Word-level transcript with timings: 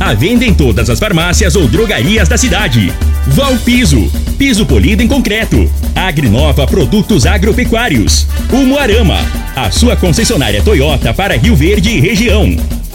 A 0.00 0.14
venda 0.14 0.44
em 0.44 0.54
todas 0.54 0.88
as 0.88 0.98
farmácias 0.98 1.56
ou 1.56 1.66
drogarias 1.66 2.28
da 2.28 2.36
cidade. 2.38 2.92
Valpiso, 3.26 4.10
piso 4.38 4.64
polido 4.64 5.02
em 5.02 5.08
concreto. 5.08 5.68
Agrinova 5.94 6.66
Produtos 6.66 7.26
Agropecuários. 7.26 8.26
Umuarama, 8.52 9.18
a 9.56 9.70
sua 9.72 9.96
concessionária 9.96 10.62
Toyota 10.62 11.12
para 11.12 11.36
Rio 11.36 11.56
Verde 11.56 11.90
e 11.90 12.00
região. 12.00 12.77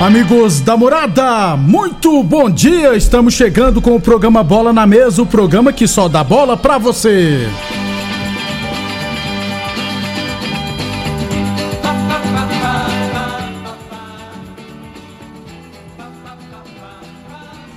Amigos 0.00 0.60
da 0.60 0.76
morada, 0.76 1.56
muito 1.56 2.22
bom 2.22 2.50
dia! 2.50 2.94
Estamos 2.94 3.32
chegando 3.32 3.80
com 3.80 3.96
o 3.96 4.00
programa 4.00 4.44
Bola 4.44 4.70
na 4.70 4.86
Mesa 4.86 5.22
o 5.22 5.26
programa 5.26 5.72
que 5.72 5.88
só 5.88 6.06
dá 6.06 6.22
bola 6.22 6.54
pra 6.54 6.76
você. 6.76 7.48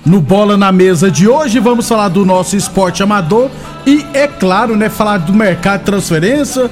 No 0.06 0.20
Bola 0.20 0.58
na 0.58 0.74
Mesa 0.74 1.10
de 1.10 1.26
hoje 1.26 1.58
vamos 1.60 1.88
falar 1.88 2.10
do 2.10 2.26
nosso 2.26 2.58
esporte 2.58 3.02
amador 3.02 3.50
e, 3.86 4.06
é 4.14 4.28
claro, 4.28 4.76
né, 4.76 4.90
falar 4.90 5.20
do 5.20 5.32
mercado 5.32 5.80
de 5.80 5.86
transferência, 5.86 6.70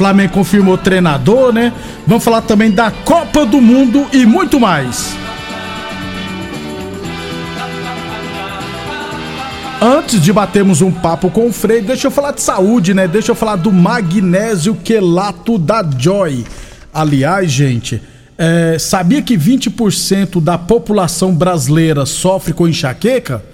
Flamengo 0.00 0.32
confirmou 0.32 0.78
treinador, 0.78 1.52
né? 1.52 1.74
Vamos 2.06 2.24
falar 2.24 2.40
também 2.40 2.70
da 2.70 2.90
Copa 2.90 3.44
do 3.44 3.60
Mundo 3.60 4.06
e 4.14 4.24
muito 4.24 4.58
mais. 4.58 5.14
Antes 9.78 10.22
de 10.22 10.32
batermos 10.32 10.80
um 10.80 10.90
papo 10.90 11.28
com 11.30 11.48
o 11.48 11.52
Frei, 11.52 11.82
deixa 11.82 12.06
eu 12.06 12.10
falar 12.10 12.30
de 12.32 12.40
saúde, 12.40 12.94
né? 12.94 13.06
Deixa 13.06 13.32
eu 13.32 13.34
falar 13.34 13.56
do 13.56 13.70
magnésio 13.70 14.74
quelato 14.74 15.58
da 15.58 15.84
Joy. 15.98 16.46
Aliás, 16.94 17.52
gente, 17.52 18.00
é, 18.38 18.78
sabia 18.78 19.20
que 19.20 19.36
20% 19.36 20.40
da 20.40 20.56
população 20.56 21.34
brasileira 21.34 22.06
sofre 22.06 22.54
com 22.54 22.66
enxaqueca? 22.66 23.44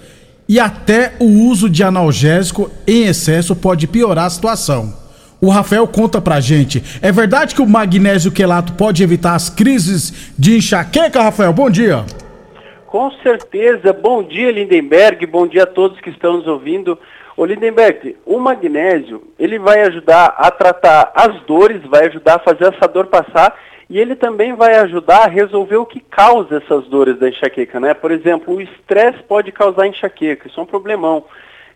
E 0.47 0.61
até 0.61 1.11
o 1.19 1.25
uso 1.25 1.69
de 1.69 1.83
analgésico 1.83 2.71
em 2.87 3.03
excesso 3.03 3.53
pode 3.53 3.85
piorar 3.85 4.27
a 4.27 4.29
situação. 4.29 5.06
O 5.39 5.49
Rafael 5.49 5.87
conta 5.87 6.19
pra 6.19 6.39
gente. 6.39 6.83
É 7.01 7.11
verdade 7.11 7.53
que 7.53 7.61
o 7.61 7.67
magnésio 7.67 8.31
quelato 8.31 8.73
pode 8.73 9.03
evitar 9.03 9.35
as 9.35 9.49
crises 9.49 10.33
de 10.37 10.57
enxaqueca, 10.57 11.21
Rafael? 11.21 11.53
Bom 11.53 11.69
dia. 11.69 12.03
Com 12.87 13.11
certeza. 13.21 13.93
Bom 13.93 14.23
dia, 14.23 14.51
Lindenberg. 14.51 15.25
Bom 15.27 15.45
dia 15.45 15.63
a 15.63 15.67
todos 15.67 15.99
que 16.01 16.09
estão 16.09 16.37
nos 16.37 16.47
ouvindo. 16.47 16.97
Ô 17.35 17.45
Lindenberg, 17.45 18.17
o 18.25 18.39
magnésio, 18.39 19.21
ele 19.37 19.59
vai 19.59 19.81
ajudar 19.81 20.33
a 20.39 20.49
tratar 20.49 21.11
as 21.13 21.39
dores, 21.41 21.83
vai 21.83 22.07
ajudar 22.07 22.37
a 22.37 22.39
fazer 22.39 22.73
essa 22.73 22.87
dor 22.87 23.05
passar 23.05 23.55
e 23.87 23.99
ele 23.99 24.15
também 24.15 24.55
vai 24.55 24.75
ajudar 24.79 25.25
a 25.25 25.27
resolver 25.27 25.77
o 25.77 25.85
que 25.85 25.99
causa 25.99 26.57
essas 26.57 26.87
dores 26.87 27.19
da 27.19 27.29
enxaqueca, 27.29 27.79
né? 27.79 27.93
Por 27.93 28.09
exemplo, 28.11 28.55
o 28.55 28.61
estresse 28.61 29.19
pode 29.27 29.51
causar 29.51 29.85
enxaqueca, 29.85 30.47
isso 30.47 30.59
é 30.59 30.63
um 30.63 30.65
problemão. 30.65 31.25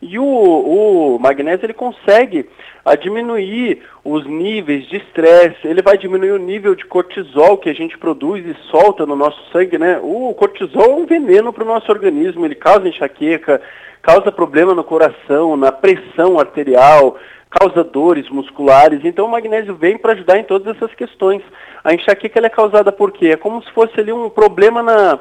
E 0.02 0.18
o, 0.18 0.26
o 0.26 1.20
magnésio 1.20 1.66
ele 1.66 1.74
consegue 1.74 2.50
a 2.84 2.96
diminuir 2.96 3.84
os 4.04 4.26
níveis 4.26 4.88
de 4.88 4.98
estresse, 4.98 5.68
ele 5.68 5.84
vai 5.84 5.98
diminuir 5.98 6.32
o 6.32 6.40
nível 6.40 6.74
de 6.74 6.86
cortisol 6.86 7.58
que 7.58 7.70
a 7.70 7.74
gente 7.74 7.98
produz 7.98 8.44
e 8.44 8.56
solta 8.72 9.06
no 9.06 9.16
nosso 9.16 9.40
sangue, 9.52 9.78
né? 9.78 10.00
O 10.02 10.34
cortisol 10.34 10.84
é 10.84 10.96
um 10.96 11.06
veneno 11.06 11.54
para 11.54 11.64
o 11.64 11.68
nosso 11.68 11.92
organismo, 11.92 12.44
ele 12.44 12.56
causa 12.56 12.90
enxaqueca, 12.90 13.62
causa 14.02 14.32
problema 14.32 14.74
no 14.74 14.84
coração, 14.84 15.56
na 15.56 15.72
pressão 15.72 16.40
arterial, 16.40 17.18
causa 17.52 17.84
dores 17.84 18.28
musculares. 18.30 19.02
Então 19.04 19.28
o 19.28 19.32
magnésio 19.32 19.76
vem 19.76 19.98
para 19.98 20.14
ajudar 20.14 20.40
em 20.40 20.44
todas 20.44 20.76
essas 20.76 20.94
questões. 20.96 21.44
A 21.84 21.94
enxaqueca 21.94 22.40
é 22.44 22.50
causada 22.50 22.92
por 22.92 23.12
quê? 23.12 23.28
É 23.28 23.38
como 23.38 23.62
se 23.62 23.72
fosse 23.72 24.00
ali 24.00 24.12
um 24.12 24.30
problema 24.30 24.82
na 24.82 25.20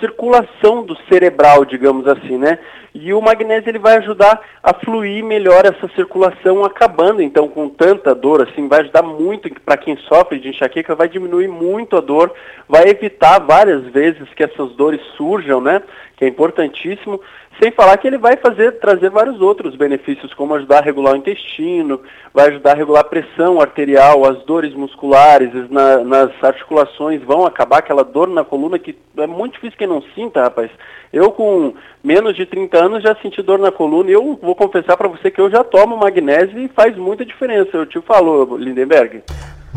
circulação 0.00 0.82
do 0.84 0.96
cerebral, 1.08 1.64
digamos 1.64 2.06
assim, 2.06 2.36
né? 2.36 2.58
E 2.94 3.12
o 3.12 3.20
magnésio 3.20 3.68
ele 3.68 3.78
vai 3.78 3.96
ajudar 3.98 4.40
a 4.62 4.74
fluir 4.74 5.24
melhor 5.24 5.64
essa 5.64 5.88
circulação, 5.94 6.64
acabando 6.64 7.22
então 7.22 7.46
com 7.46 7.68
tanta 7.68 8.14
dor, 8.14 8.42
assim, 8.42 8.66
vai 8.66 8.80
ajudar 8.80 9.02
muito 9.02 9.48
para 9.62 9.76
quem 9.76 9.96
sofre 10.08 10.38
de 10.38 10.48
enxaqueca, 10.48 10.94
vai 10.94 11.08
diminuir 11.08 11.48
muito 11.48 11.96
a 11.96 12.00
dor, 12.00 12.32
vai 12.68 12.88
evitar 12.88 13.38
várias 13.40 13.84
vezes 13.84 14.28
que 14.34 14.42
essas 14.42 14.72
dores 14.72 15.00
surjam, 15.16 15.60
né? 15.60 15.82
Que 16.18 16.24
é 16.24 16.28
importantíssimo. 16.28 17.20
Sem 17.60 17.72
falar 17.72 17.96
que 17.96 18.06
ele 18.06 18.18
vai 18.18 18.36
fazer, 18.36 18.78
trazer 18.78 19.10
vários 19.10 19.40
outros 19.40 19.74
benefícios, 19.74 20.34
como 20.34 20.54
ajudar 20.54 20.78
a 20.78 20.84
regular 20.84 21.14
o 21.14 21.16
intestino, 21.16 22.00
vai 22.32 22.48
ajudar 22.48 22.72
a 22.72 22.74
regular 22.74 23.00
a 23.00 23.08
pressão 23.08 23.60
arterial, 23.60 24.24
as 24.24 24.44
dores 24.44 24.74
musculares 24.74 25.50
na, 25.68 25.98
nas 25.98 26.30
articulações 26.42 27.20
vão 27.22 27.44
acabar, 27.44 27.78
aquela 27.78 28.04
dor 28.04 28.28
na 28.28 28.44
coluna 28.44 28.78
que 28.78 28.96
é 29.16 29.26
muito 29.26 29.54
difícil 29.54 29.78
que 29.78 29.86
não 29.88 30.02
sinta, 30.14 30.42
rapaz. 30.42 30.70
Eu 31.12 31.32
com 31.32 31.74
menos 32.02 32.36
de 32.36 32.46
30 32.46 32.84
anos 32.84 33.02
já 33.02 33.16
senti 33.16 33.42
dor 33.42 33.58
na 33.58 33.72
coluna 33.72 34.10
e 34.10 34.12
eu 34.12 34.38
vou 34.40 34.54
confessar 34.54 34.96
para 34.96 35.08
você 35.08 35.30
que 35.30 35.40
eu 35.40 35.50
já 35.50 35.64
tomo 35.64 35.96
magnésio 35.96 36.60
e 36.60 36.68
faz 36.68 36.96
muita 36.96 37.24
diferença. 37.24 37.70
Eu 37.76 37.86
te 37.86 38.00
falo, 38.00 38.56
Lindenberg. 38.56 39.22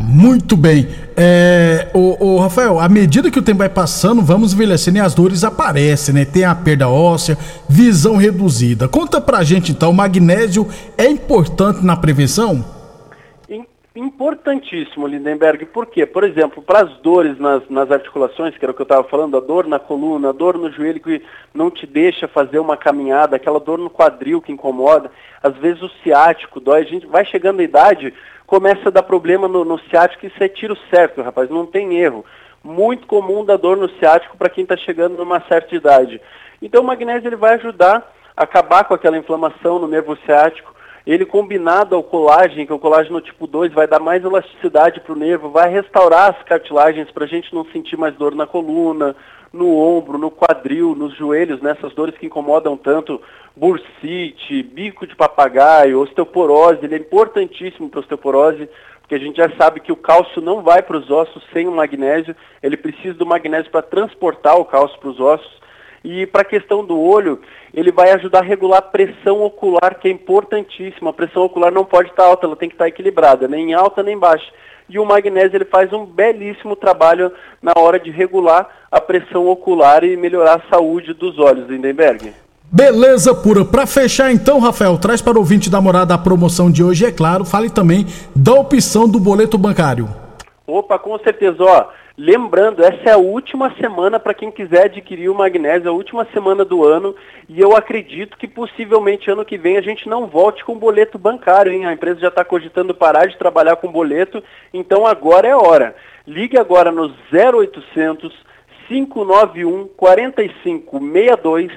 Muito 0.02 0.56
bem. 0.56 0.88
É, 1.16 1.88
o, 1.94 2.34
o, 2.34 2.38
Rafael, 2.38 2.80
à 2.80 2.88
medida 2.88 3.30
que 3.30 3.38
o 3.38 3.42
tempo 3.42 3.58
vai 3.58 3.68
passando, 3.68 4.20
vamos 4.22 4.52
envelhecendo 4.52 4.98
e 4.98 5.00
as 5.00 5.14
dores 5.14 5.44
aparecem, 5.44 6.14
né? 6.14 6.24
Tem 6.24 6.44
a 6.44 6.54
perda 6.54 6.88
óssea, 6.88 7.38
visão 7.68 8.16
reduzida. 8.16 8.88
Conta 8.88 9.20
pra 9.20 9.44
gente 9.44 9.72
então, 9.72 9.90
o 9.90 9.94
magnésio 9.94 10.68
é 10.98 11.06
importante 11.06 11.84
na 11.84 11.96
prevenção? 11.96 12.64
Importantíssimo, 13.94 15.06
Lindenberg. 15.06 15.66
Por 15.66 15.84
quê? 15.84 16.06
Por 16.06 16.24
exemplo, 16.24 16.62
para 16.62 16.80
as 16.80 16.96
dores 17.02 17.38
nas, 17.38 17.62
nas 17.68 17.90
articulações, 17.90 18.56
que 18.56 18.64
era 18.64 18.72
o 18.72 18.74
que 18.74 18.80
eu 18.80 18.84
estava 18.84 19.04
falando, 19.04 19.36
a 19.36 19.40
dor 19.40 19.66
na 19.66 19.78
coluna, 19.78 20.30
a 20.30 20.32
dor 20.32 20.56
no 20.56 20.72
joelho 20.72 20.98
que 20.98 21.20
não 21.52 21.70
te 21.70 21.86
deixa 21.86 22.26
fazer 22.26 22.58
uma 22.58 22.74
caminhada, 22.74 23.36
aquela 23.36 23.60
dor 23.60 23.78
no 23.78 23.90
quadril 23.90 24.40
que 24.40 24.50
incomoda, 24.50 25.10
às 25.42 25.54
vezes 25.56 25.82
o 25.82 25.90
ciático 26.02 26.58
dói, 26.58 26.80
a 26.80 26.84
gente 26.84 27.06
vai 27.06 27.22
chegando 27.26 27.60
à 27.60 27.62
idade, 27.62 28.14
começa 28.52 28.90
a 28.90 28.92
dar 28.92 29.02
problema 29.02 29.48
no, 29.48 29.64
no 29.64 29.78
ciático, 29.88 30.26
isso 30.26 30.44
é 30.44 30.46
tiro 30.46 30.76
certo, 30.90 31.22
rapaz, 31.22 31.48
não 31.48 31.64
tem 31.64 31.96
erro. 31.96 32.22
Muito 32.62 33.06
comum 33.06 33.42
da 33.42 33.56
dor 33.56 33.78
no 33.78 33.88
ciático 33.98 34.36
para 34.36 34.50
quem 34.50 34.64
está 34.64 34.76
chegando 34.76 35.16
numa 35.16 35.40
certa 35.48 35.74
idade. 35.74 36.20
Então 36.60 36.82
o 36.82 36.86
magnésio 36.86 37.30
ele 37.30 37.36
vai 37.36 37.54
ajudar 37.54 38.12
a 38.36 38.42
acabar 38.42 38.84
com 38.84 38.92
aquela 38.92 39.16
inflamação 39.16 39.78
no 39.78 39.88
nervo 39.88 40.14
ciático, 40.26 40.74
ele 41.06 41.24
combinado 41.24 41.96
ao 41.96 42.02
colágeno, 42.02 42.66
que 42.66 42.72
é 42.72 42.74
o 42.74 42.78
colágeno 42.78 43.22
tipo 43.22 43.46
2, 43.46 43.72
vai 43.72 43.86
dar 43.86 44.00
mais 44.00 44.22
elasticidade 44.22 45.00
para 45.00 45.14
o 45.14 45.18
nervo, 45.18 45.48
vai 45.48 45.70
restaurar 45.70 46.36
as 46.36 46.42
cartilagens 46.42 47.10
para 47.10 47.24
a 47.24 47.28
gente 47.28 47.54
não 47.54 47.64
sentir 47.72 47.96
mais 47.96 48.14
dor 48.16 48.34
na 48.34 48.46
coluna, 48.46 49.16
no 49.52 49.76
ombro, 49.76 50.16
no 50.16 50.30
quadril, 50.30 50.94
nos 50.94 51.14
joelhos, 51.14 51.60
nessas 51.60 51.90
né? 51.90 51.92
dores 51.94 52.16
que 52.16 52.26
incomodam 52.26 52.76
tanto, 52.76 53.20
bursite, 53.54 54.62
bico 54.62 55.06
de 55.06 55.14
papagaio, 55.14 56.00
osteoporose, 56.00 56.84
ele 56.84 56.94
é 56.94 56.98
importantíssimo 56.98 57.88
para 57.88 58.00
osteoporose, 58.00 58.68
porque 59.00 59.14
a 59.14 59.18
gente 59.18 59.36
já 59.36 59.50
sabe 59.56 59.80
que 59.80 59.92
o 59.92 59.96
cálcio 59.96 60.40
não 60.40 60.62
vai 60.62 60.82
para 60.82 60.96
os 60.96 61.10
ossos 61.10 61.42
sem 61.52 61.68
o 61.68 61.72
magnésio, 61.72 62.34
ele 62.62 62.76
precisa 62.76 63.14
do 63.14 63.26
magnésio 63.26 63.70
para 63.70 63.82
transportar 63.82 64.58
o 64.58 64.64
cálcio 64.64 64.98
para 64.98 65.10
os 65.10 65.20
ossos, 65.20 65.60
e 66.04 66.26
para 66.26 66.42
a 66.42 66.44
questão 66.44 66.84
do 66.84 66.98
olho, 66.98 67.40
ele 67.72 67.92
vai 67.92 68.10
ajudar 68.12 68.40
a 68.40 68.42
regular 68.42 68.78
a 68.78 68.82
pressão 68.82 69.42
ocular, 69.42 69.98
que 70.00 70.08
é 70.08 70.10
importantíssima. 70.10 71.10
A 71.10 71.12
pressão 71.12 71.42
ocular 71.42 71.70
não 71.70 71.84
pode 71.84 72.10
estar 72.10 72.24
alta, 72.24 72.46
ela 72.46 72.56
tem 72.56 72.68
que 72.68 72.74
estar 72.74 72.88
equilibrada, 72.88 73.46
nem 73.46 73.72
alta 73.72 74.02
nem 74.02 74.18
baixa. 74.18 74.50
E 74.88 74.98
o 74.98 75.06
magnésio 75.06 75.56
ele 75.56 75.64
faz 75.64 75.92
um 75.92 76.04
belíssimo 76.04 76.74
trabalho 76.74 77.32
na 77.62 77.72
hora 77.76 77.98
de 77.98 78.10
regular 78.10 78.68
a 78.90 79.00
pressão 79.00 79.46
ocular 79.46 80.04
e 80.04 80.16
melhorar 80.16 80.56
a 80.56 80.70
saúde 80.70 81.14
dos 81.14 81.38
olhos, 81.38 81.68
Lindenberg. 81.68 82.32
Beleza 82.70 83.34
pura. 83.34 83.64
Para 83.64 83.86
fechar 83.86 84.32
então, 84.32 84.58
Rafael, 84.58 84.98
traz 84.98 85.22
para 85.22 85.36
o 85.36 85.38
ouvinte 85.38 85.70
da 85.70 85.80
morada 85.80 86.14
a 86.14 86.18
promoção 86.18 86.70
de 86.70 86.82
hoje, 86.82 87.04
é 87.04 87.12
claro. 87.12 87.44
Fale 87.44 87.70
também 87.70 88.06
da 88.34 88.54
opção 88.54 89.08
do 89.08 89.20
boleto 89.20 89.56
bancário. 89.56 90.08
Opa, 90.66 90.98
com 90.98 91.18
certeza. 91.18 91.62
Ó, 91.62 91.86
lembrando, 92.16 92.84
essa 92.84 93.10
é 93.10 93.12
a 93.12 93.18
última 93.18 93.74
semana 93.76 94.18
para 94.20 94.34
quem 94.34 94.50
quiser 94.50 94.84
adquirir 94.84 95.28
o 95.28 95.34
magnésio, 95.34 95.90
a 95.90 95.92
última 95.92 96.26
semana 96.32 96.64
do 96.64 96.84
ano. 96.84 97.14
E 97.48 97.60
eu 97.60 97.76
acredito 97.76 98.36
que 98.36 98.46
possivelmente 98.46 99.30
ano 99.30 99.44
que 99.44 99.58
vem 99.58 99.76
a 99.76 99.82
gente 99.82 100.08
não 100.08 100.26
volte 100.26 100.64
com 100.64 100.78
boleto 100.78 101.18
bancário, 101.18 101.72
hein? 101.72 101.86
A 101.86 101.92
empresa 101.92 102.20
já 102.20 102.28
está 102.28 102.44
cogitando 102.44 102.94
parar 102.94 103.26
de 103.26 103.38
trabalhar 103.38 103.76
com 103.76 103.90
boleto, 103.90 104.42
então 104.72 105.06
agora 105.06 105.48
é 105.48 105.56
hora. 105.56 105.94
Ligue 106.26 106.58
agora 106.58 106.92
no 106.92 107.12
0800 107.32 108.32
591 108.88 109.88
4562 109.96 111.72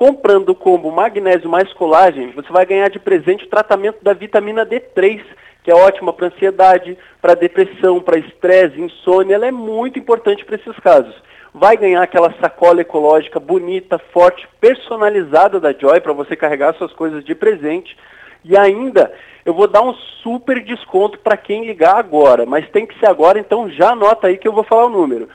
Comprando 0.00 0.48
o 0.48 0.54
combo 0.54 0.90
magnésio 0.90 1.50
mais 1.50 1.70
colagem, 1.74 2.30
você 2.30 2.50
vai 2.50 2.64
ganhar 2.64 2.88
de 2.88 2.98
presente 2.98 3.44
o 3.44 3.50
tratamento 3.50 4.02
da 4.02 4.14
vitamina 4.14 4.64
D3, 4.64 5.20
que 5.62 5.70
é 5.70 5.74
ótima 5.74 6.12
para 6.12 6.28
ansiedade, 6.28 6.96
para 7.20 7.34
depressão, 7.34 8.00
para 8.00 8.18
estresse, 8.18 8.80
insônia. 8.80 9.34
Ela 9.34 9.46
é 9.46 9.50
muito 9.50 9.98
importante 9.98 10.44
para 10.44 10.56
esses 10.56 10.76
casos. 10.78 11.14
Vai 11.52 11.76
ganhar 11.76 12.02
aquela 12.02 12.32
sacola 12.40 12.80
ecológica 12.80 13.40
bonita, 13.40 13.98
forte, 14.12 14.48
personalizada 14.60 15.58
da 15.58 15.72
Joy 15.72 16.00
para 16.00 16.12
você 16.12 16.36
carregar 16.36 16.74
suas 16.74 16.92
coisas 16.92 17.24
de 17.24 17.34
presente. 17.34 17.96
E 18.44 18.56
ainda 18.56 19.12
eu 19.44 19.52
vou 19.52 19.66
dar 19.66 19.82
um 19.82 19.92
super 20.22 20.62
desconto 20.62 21.18
para 21.18 21.36
quem 21.36 21.66
ligar 21.66 21.96
agora, 21.96 22.46
mas 22.46 22.70
tem 22.70 22.86
que 22.86 22.96
ser 22.98 23.08
agora, 23.08 23.38
então 23.38 23.68
já 23.70 23.90
anota 23.90 24.28
aí 24.28 24.38
que 24.38 24.46
eu 24.46 24.52
vou 24.52 24.64
falar 24.64 24.86
o 24.86 24.90
número. 24.90 25.28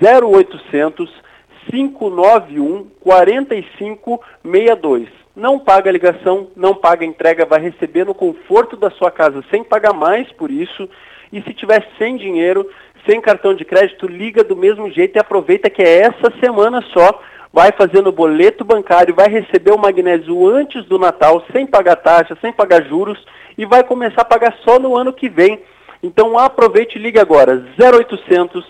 0800 0.00 1.10
591 1.70 2.88
4562. 3.00 5.08
Não 5.38 5.56
paga 5.56 5.92
ligação, 5.92 6.48
não 6.56 6.74
paga 6.74 7.04
entrega, 7.04 7.46
vai 7.46 7.60
receber 7.60 8.04
no 8.04 8.12
conforto 8.12 8.76
da 8.76 8.90
sua 8.90 9.08
casa 9.08 9.40
sem 9.52 9.62
pagar 9.62 9.92
mais 9.92 10.28
por 10.32 10.50
isso. 10.50 10.90
E 11.32 11.40
se 11.42 11.54
tiver 11.54 11.86
sem 11.96 12.16
dinheiro, 12.16 12.68
sem 13.08 13.20
cartão 13.20 13.54
de 13.54 13.64
crédito, 13.64 14.08
liga 14.08 14.42
do 14.42 14.56
mesmo 14.56 14.90
jeito 14.90 15.14
e 15.14 15.20
aproveita 15.20 15.70
que 15.70 15.80
é 15.80 16.00
essa 16.00 16.32
semana 16.40 16.82
só. 16.92 17.22
Vai 17.52 17.70
fazer 17.70 18.02
no 18.02 18.10
boleto 18.10 18.64
bancário, 18.64 19.14
vai 19.14 19.28
receber 19.28 19.70
o 19.70 19.78
magnésio 19.78 20.44
antes 20.48 20.84
do 20.86 20.98
Natal, 20.98 21.44
sem 21.52 21.64
pagar 21.64 21.94
taxa, 21.94 22.36
sem 22.40 22.52
pagar 22.52 22.82
juros, 22.86 23.24
e 23.56 23.64
vai 23.64 23.84
começar 23.84 24.22
a 24.22 24.24
pagar 24.24 24.56
só 24.64 24.80
no 24.80 24.96
ano 24.96 25.12
que 25.12 25.28
vem. 25.28 25.62
Então 26.02 26.36
aproveite 26.36 26.98
e 26.98 27.00
ligue 27.00 27.20
agora, 27.20 27.64
0800 27.78 28.66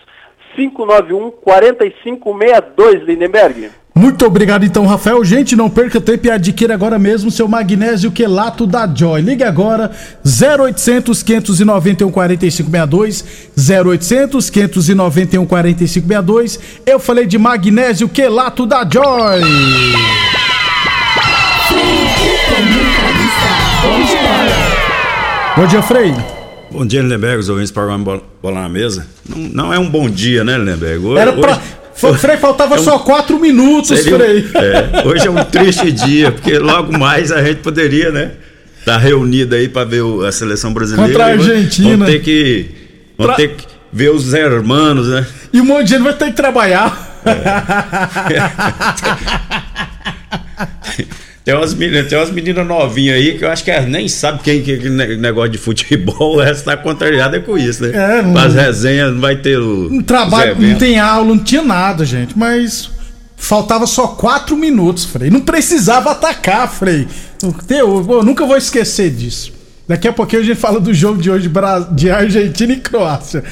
591 0.55 1.31
4562, 1.31 3.05
Lindenberg. 3.05 3.71
Muito 3.99 4.25
obrigado 4.25 4.65
então, 4.65 4.87
Rafael. 4.87 5.25
Gente, 5.25 5.57
não 5.57 5.69
perca 5.69 6.01
tempo 6.01 6.29
e 6.29 6.31
adquira 6.31 6.73
agora 6.73 7.01
mesmo 7.01 7.33
seu 7.33 7.49
magnésio 7.49 8.13
quelato 8.13 8.65
da 8.65 8.87
Joy. 8.87 9.21
Ligue 9.23 9.43
agora 9.43 9.91
0800 10.25 11.21
591 11.21 12.09
4562 12.09 13.25
0800 13.59 14.51
591 14.51 15.45
4562. 15.45 16.61
Eu 16.87 17.01
falei 17.01 17.27
de 17.27 17.37
magnésio 17.39 18.09
quelato 18.09 18.65
da 18.67 18.89
Joy. 18.89 19.41
Bom 25.57 25.67
dia, 25.67 25.83
Frei. 25.83 26.15
Bom 26.71 26.87
dia, 26.87 27.03
Lindenberg, 27.03 27.39
os 27.39 27.49
ouvintes 27.49 27.73
do 27.73 27.75
programa 27.75 28.21
Bola 28.41 28.61
na 28.61 28.69
Mesa. 28.69 29.09
Não, 29.29 29.39
não, 29.39 29.75
é 29.75 29.79
um 29.79 29.91
bom 29.91 30.09
dia, 30.09 30.45
né, 30.45 30.57
Lindenberg? 30.57 31.05
Hoje, 31.05 31.21
Era 31.21 31.33
pra... 31.33 31.53
Hoje... 31.53 31.78
Frei, 31.99 32.37
faltava 32.37 32.77
é 32.77 32.81
um... 32.81 32.83
só 32.83 32.99
quatro 33.01 33.39
minutos, 33.39 33.89
Seria... 33.89 34.19
Frei. 34.19 34.49
É, 34.55 35.07
hoje 35.07 35.27
é 35.27 35.31
um 35.31 35.45
triste 35.45 35.91
dia, 35.91 36.31
porque 36.31 36.59
logo 36.59 36.97
mais 36.97 37.33
a 37.33 37.43
gente 37.43 37.59
poderia, 37.59 38.11
né? 38.11 38.33
Estar 38.79 38.93
tá 38.93 38.99
reunido 38.99 39.55
aí 39.55 39.69
para 39.69 39.85
ver 39.85 40.03
a 40.27 40.31
seleção 40.31 40.73
brasileira. 40.73 41.11
Contra 41.11 41.27
a 41.27 41.31
Argentina. 41.33 41.91
Vamos 41.91 42.07
ter 42.07 42.23
que, 42.23 42.67
pra... 43.17 43.35
ter 43.35 43.49
que 43.49 43.67
ver 43.93 44.11
os 44.11 44.33
hermanos, 44.33 45.09
né? 45.09 45.27
E 45.53 45.61
um 45.61 45.65
monte 45.65 45.85
de 45.85 45.91
gente 45.95 46.03
vai 46.03 46.15
ter 46.15 46.27
que 46.27 46.33
trabalhar. 46.33 47.21
É. 47.27 47.39
Tem 51.49 51.57
umas 51.57 51.73
meninas, 51.73 52.07
tem 52.09 52.19
umas 52.19 52.31
meninas 52.31 52.67
novinhas 52.67 53.17
aí 53.17 53.39
que 53.39 53.43
eu 53.43 53.51
acho 53.51 53.65
que 53.65 53.71
elas 53.71 53.89
nem 53.89 54.07
sabem 54.07 54.39
quem 54.43 54.63
que 54.63 54.73
é 54.73 55.17
negócio 55.17 55.53
de 55.53 55.57
futebol, 55.57 56.39
essa 56.45 56.63
tá 56.63 56.77
contrariada 56.77 57.41
com 57.41 57.57
isso, 57.57 57.85
né? 57.85 58.19
É, 58.19 58.23
não, 58.23 58.37
As 58.37 58.53
resenhas 58.53 59.15
não 59.15 59.21
vai 59.23 59.35
ter 59.35 59.59
o. 59.59 59.89
Um 59.91 60.03
trabalho, 60.03 60.55
não 60.61 60.77
tem 60.77 60.99
aula, 60.99 61.25
não 61.25 61.39
tinha 61.39 61.63
nada, 61.63 62.05
gente, 62.05 62.37
mas 62.37 62.91
faltava 63.35 63.87
só 63.87 64.09
quatro 64.09 64.59
minutos, 64.59 65.07
Frei. 65.07 65.31
Não 65.31 65.41
precisava 65.41 66.11
atacar, 66.11 66.71
Frei. 66.71 67.09
Eu, 67.71 68.07
eu 68.11 68.23
nunca 68.23 68.45
vou 68.45 68.59
esquecer 68.59 69.09
disso. 69.09 69.51
Daqui 69.89 70.07
a 70.07 70.13
pouquinho 70.13 70.43
a 70.43 70.45
gente 70.45 70.61
fala 70.61 70.79
do 70.79 70.93
jogo 70.93 71.19
de 71.19 71.31
hoje 71.31 71.51
de 71.93 72.11
Argentina 72.11 72.75
e 72.75 72.77
Croácia. 72.81 73.43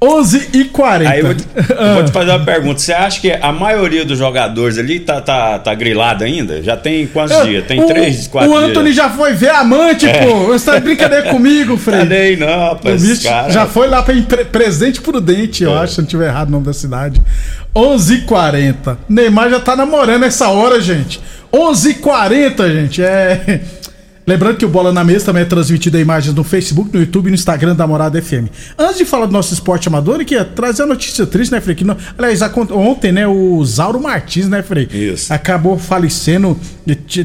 11 0.00 0.50
e 0.52 0.64
40 0.64 1.10
Aí 1.10 1.20
eu 1.20 1.26
vou, 1.26 1.34
te, 1.34 1.44
eu 1.56 1.94
vou 1.94 2.04
te 2.04 2.12
fazer 2.12 2.30
uma 2.30 2.44
pergunta. 2.44 2.78
Você 2.78 2.92
acha 2.92 3.18
que 3.18 3.32
a 3.32 3.50
maioria 3.50 4.04
dos 4.04 4.18
jogadores 4.18 4.76
ali 4.76 5.00
tá, 5.00 5.22
tá, 5.22 5.58
tá 5.58 5.74
grilado 5.74 6.22
ainda? 6.22 6.62
Já 6.62 6.76
tem 6.76 7.06
quantos 7.06 7.34
eu, 7.36 7.46
dias? 7.46 7.66
Tem 7.66 7.82
o, 7.82 7.86
três, 7.86 8.26
quatro 8.26 8.50
dias. 8.50 8.62
O 8.62 8.64
Anthony 8.66 8.92
já 8.92 9.08
foi 9.08 9.32
ver 9.32 9.48
a 9.48 9.60
amante, 9.60 10.06
é. 10.06 10.26
pô. 10.26 10.46
Você 10.48 10.66
tá 10.66 10.78
de 10.78 10.84
brincadeira 10.84 11.28
comigo, 11.32 11.78
Frei? 11.78 12.04
Nem 12.04 12.36
não, 12.36 12.68
rapaz. 12.68 13.22
Cara... 13.22 13.50
Já 13.50 13.66
foi 13.66 13.88
lá 13.88 14.02
pra 14.02 14.14
Presidente 14.44 15.00
Prudente, 15.00 15.64
eu 15.64 15.74
é. 15.74 15.80
acho, 15.80 15.94
se 15.94 16.00
não 16.00 16.08
tiver 16.08 16.28
errado 16.28 16.48
o 16.48 16.52
nome 16.52 16.66
da 16.66 16.74
cidade. 16.74 17.20
11 17.74 18.14
e 18.14 18.20
40 18.22 18.98
Neymar 19.06 19.50
já 19.50 19.60
tá 19.60 19.76
namorando 19.76 20.24
essa 20.24 20.48
hora, 20.48 20.80
gente. 20.80 21.20
11 21.52 21.90
e 21.90 21.94
40 21.94 22.70
gente. 22.70 23.02
É. 23.02 23.60
Lembrando 24.26 24.56
que 24.56 24.64
o 24.64 24.68
Bola 24.68 24.92
na 24.92 25.04
Mesa 25.04 25.26
também 25.26 25.42
é 25.42 25.46
transmitido 25.46 25.96
a 25.96 26.00
imagens 26.00 26.34
no 26.34 26.42
Facebook, 26.42 26.92
no 26.92 26.98
YouTube 26.98 27.28
e 27.28 27.30
no 27.30 27.36
Instagram 27.36 27.76
da 27.76 27.86
Morada 27.86 28.20
FM. 28.20 28.48
Antes 28.76 28.98
de 28.98 29.04
falar 29.04 29.26
do 29.26 29.32
nosso 29.32 29.54
esporte 29.54 29.86
amador, 29.86 30.24
que 30.24 30.42
trazer 30.46 30.82
a 30.82 30.86
notícia 30.86 31.24
triste, 31.24 31.52
né, 31.52 31.60
Frei? 31.60 31.76
Que 31.76 31.84
não, 31.84 31.96
aliás, 32.18 32.40
ontem, 32.72 33.12
né, 33.12 33.24
o 33.24 33.64
Zauro 33.64 34.00
Martins, 34.00 34.48
né, 34.48 34.64
Frei? 34.64 34.88
Isso. 34.92 35.32
Acabou 35.32 35.78
falecendo, 35.78 36.58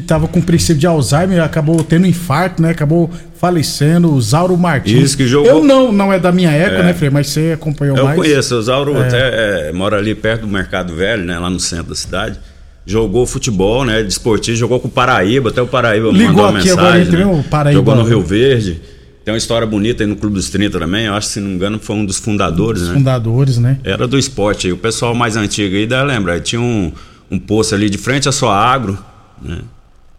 tava 0.06 0.28
com 0.28 0.40
princípio 0.40 0.76
de 0.76 0.86
Alzheimer, 0.86 1.42
acabou 1.42 1.82
tendo 1.82 2.06
infarto, 2.06 2.62
né? 2.62 2.70
Acabou 2.70 3.10
falecendo, 3.36 4.14
o 4.14 4.22
Zauro 4.22 4.56
Martins. 4.56 5.02
Isso 5.02 5.16
que 5.16 5.26
jogou. 5.26 5.50
Eu 5.50 5.64
não, 5.64 5.90
não 5.90 6.12
é 6.12 6.20
da 6.20 6.30
minha 6.30 6.52
época, 6.52 6.82
é. 6.82 6.84
né, 6.84 6.94
Frei? 6.94 7.10
Mas 7.10 7.30
você 7.30 7.50
acompanhou 7.52 7.96
Eu 7.96 8.04
mais. 8.04 8.16
Eu 8.16 8.22
conheço, 8.22 8.54
o 8.54 8.62
Zauro 8.62 8.96
é. 8.96 9.06
até 9.08 9.68
é, 9.68 9.72
mora 9.72 9.96
ali 9.96 10.14
perto 10.14 10.42
do 10.42 10.48
Mercado 10.48 10.94
Velho, 10.94 11.24
né, 11.24 11.36
lá 11.36 11.50
no 11.50 11.58
centro 11.58 11.88
da 11.88 11.96
cidade 11.96 12.38
jogou 12.84 13.26
futebol, 13.26 13.84
né? 13.84 14.02
Desportivo, 14.02 14.56
jogou 14.56 14.80
com 14.80 14.88
o 14.88 14.90
Paraíba, 14.90 15.50
até 15.50 15.62
o 15.62 15.66
Paraíba 15.66 16.08
Ligou 16.10 16.28
mandou 16.28 16.44
uma 16.44 16.52
mensagem. 16.52 17.02
Agora, 17.02 17.04
né? 17.04 17.26
o 17.26 17.42
Paraíba. 17.44 17.78
Jogou 17.78 17.96
no 17.96 18.02
Rio 18.02 18.22
Verde. 18.22 18.80
Tem 19.24 19.32
uma 19.32 19.38
história 19.38 19.66
bonita 19.66 20.02
aí 20.02 20.08
no 20.08 20.16
Clube 20.16 20.34
dos 20.34 20.50
30 20.50 20.80
também. 20.80 21.06
Eu 21.06 21.14
acho 21.14 21.28
que, 21.28 21.34
se 21.34 21.40
não 21.40 21.48
me 21.48 21.54
engano, 21.54 21.78
foi 21.78 21.94
um 21.94 22.04
dos 22.04 22.18
fundadores, 22.18 22.82
um 22.82 22.84
dos 22.84 22.92
né? 22.92 22.98
Fundadores, 22.98 23.58
né? 23.58 23.78
Era 23.84 24.08
do 24.08 24.18
esporte 24.18 24.66
aí. 24.66 24.72
O 24.72 24.76
pessoal 24.76 25.14
mais 25.14 25.36
antigo 25.36 25.76
aí 25.76 25.86
deve 25.86 26.04
lembrar. 26.04 26.40
Tinha 26.40 26.60
um, 26.60 26.90
um 27.30 27.38
poço 27.38 27.72
ali 27.74 27.88
de 27.88 27.98
frente 27.98 28.28
à 28.28 28.32
sua 28.32 28.56
agro, 28.56 28.98
né? 29.40 29.60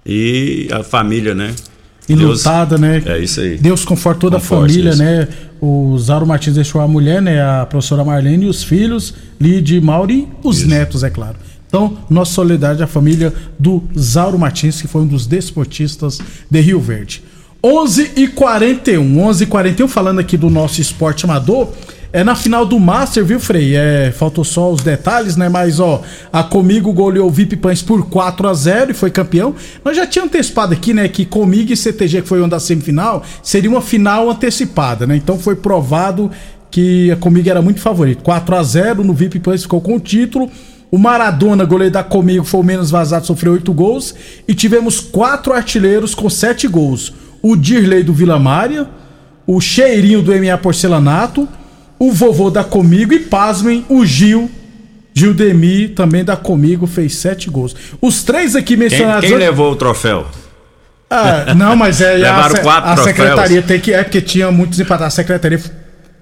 E 0.05 0.69
a 0.71 0.83
família, 0.83 1.35
né? 1.35 1.53
E 2.07 2.15
lutada, 2.15 2.77
né? 2.77 3.01
É 3.05 3.17
isso 3.19 3.39
aí. 3.39 3.57
Deus 3.57 3.85
confortou 3.85 4.29
toda 4.29 4.37
a 4.37 4.39
família, 4.39 4.89
isso. 4.89 4.99
né? 4.99 5.27
O 5.61 5.97
Zauro 5.97 6.25
Martins 6.25 6.55
deixou 6.55 6.81
a 6.81 6.87
mulher, 6.87 7.21
né? 7.21 7.41
A 7.41 7.65
professora 7.65 8.03
Marlene 8.03 8.45
e 8.45 8.49
os 8.49 8.63
filhos, 8.63 9.13
Lide 9.39 9.77
e 9.77 9.81
Mauri, 9.81 10.27
os 10.43 10.59
isso. 10.59 10.69
netos, 10.69 11.03
é 11.03 11.09
claro. 11.09 11.37
Então, 11.73 11.97
nossa 12.07 12.33
solidariedade 12.33 12.83
à 12.83 12.87
família 12.87 13.33
do 13.57 13.81
Zauro 13.97 14.37
Martins, 14.37 14.79
que 14.79 14.87
foi 14.87 15.01
um 15.01 15.07
dos 15.07 15.25
desportistas 15.25 16.19
de 16.47 16.59
Rio 16.59 16.79
Verde. 16.79 17.23
11 17.63 18.11
e 18.15 18.27
41 18.27 19.19
11 19.19 19.43
e 19.43 19.47
41 19.47 19.87
falando 19.87 20.19
aqui 20.19 20.37
do 20.37 20.51
nosso 20.51 20.79
esporte 20.79 21.25
amador. 21.25 21.69
É 22.11 22.23
na 22.23 22.35
final 22.35 22.63
do 22.63 22.79
Master, 22.79 23.25
viu, 23.25 23.39
Frei? 23.39 23.75
É, 23.75 24.11
faltou 24.11 24.43
só 24.43 24.71
os 24.71 24.83
detalhes, 24.83 25.35
né? 25.35 25.49
Mas, 25.49 25.79
ó, 25.79 26.03
a 26.31 26.43
Comigo 26.43 26.93
goleou 26.93 27.27
o 27.27 27.31
VIP 27.31 27.55
Pães 27.55 27.81
por 27.81 28.07
4 28.07 28.47
a 28.47 28.53
0 28.53 28.91
e 28.91 28.93
foi 28.93 29.09
campeão. 29.09 29.55
Nós 29.83 29.97
já 29.97 30.05
tínhamos 30.05 30.31
antecipado 30.31 30.73
aqui, 30.73 30.93
né, 30.93 31.07
que 31.07 31.25
Comigo 31.25 31.73
e 31.73 31.75
CTG, 31.75 32.21
que 32.21 32.27
foi 32.27 32.37
uma 32.37 32.49
da 32.49 32.59
semifinal, 32.59 33.23
seria 33.41 33.71
uma 33.71 33.81
final 33.81 34.29
antecipada, 34.29 35.07
né? 35.07 35.15
Então 35.15 35.39
foi 35.39 35.55
provado 35.55 36.29
que 36.69 37.09
a 37.09 37.15
Comigo 37.15 37.49
era 37.49 37.63
muito 37.63 37.79
favorito. 37.79 38.21
4 38.21 38.55
a 38.55 38.61
0 38.61 39.03
no 39.03 39.13
VIP 39.13 39.39
Pães 39.39 39.63
ficou 39.63 39.81
com 39.81 39.95
o 39.95 39.99
título. 39.99 40.51
O 40.93 40.99
Maradona, 40.99 41.65
goleiro 41.65 41.91
da 41.91 42.03
Comigo, 42.03 42.45
foi 42.45 42.59
o 42.59 42.63
menos 42.63 42.91
vazado, 42.91 43.25
sofreu 43.25 43.53
oito 43.53 43.73
gols. 43.73 44.13
E 44.47 44.53
tivemos 44.53 44.99
quatro 44.99 45.51
artilheiros 45.51 46.13
com 46.13 46.29
sete 46.29 46.67
gols. 46.67 47.11
O 47.41 47.55
Dirley 47.55 48.03
do 48.03 48.13
Vila 48.13 48.37
Mária, 48.37 48.87
o 49.47 49.59
Cheirinho 49.59 50.21
do 50.21 50.31
MA 50.31 50.55
Porcelanato, 50.55 51.49
o 51.97 52.11
vovô 52.11 52.51
da 52.51 52.63
Comigo 52.63 53.11
e, 53.11 53.17
pasmem, 53.17 53.83
o 53.89 54.05
Gil 54.05 54.51
Gil 55.15 55.33
Demi 55.33 55.87
também 55.87 56.23
da 56.23 56.37
Comigo 56.37 56.85
fez 56.85 57.15
sete 57.15 57.49
gols. 57.49 57.75
Os 57.99 58.21
três 58.21 58.55
aqui 58.55 58.77
mencionados. 58.77 59.21
Quem, 59.21 59.29
quem 59.29 59.37
levou 59.39 59.71
o 59.71 59.75
troféu? 59.75 60.27
Ah, 61.09 61.55
não, 61.55 61.75
mas 61.75 62.01
é 62.01 62.13
Levaram 62.17 62.55
a, 62.55 62.59
quatro 62.59 62.89
a 62.91 62.93
troféus. 62.93 63.17
secretaria 63.17 63.61
tem 63.63 63.79
que. 63.79 63.91
É 63.91 64.03
porque 64.03 64.21
tinha 64.21 64.51
muitos 64.51 64.79
empatados. 64.79 65.13
A 65.13 65.15
secretaria 65.15 65.59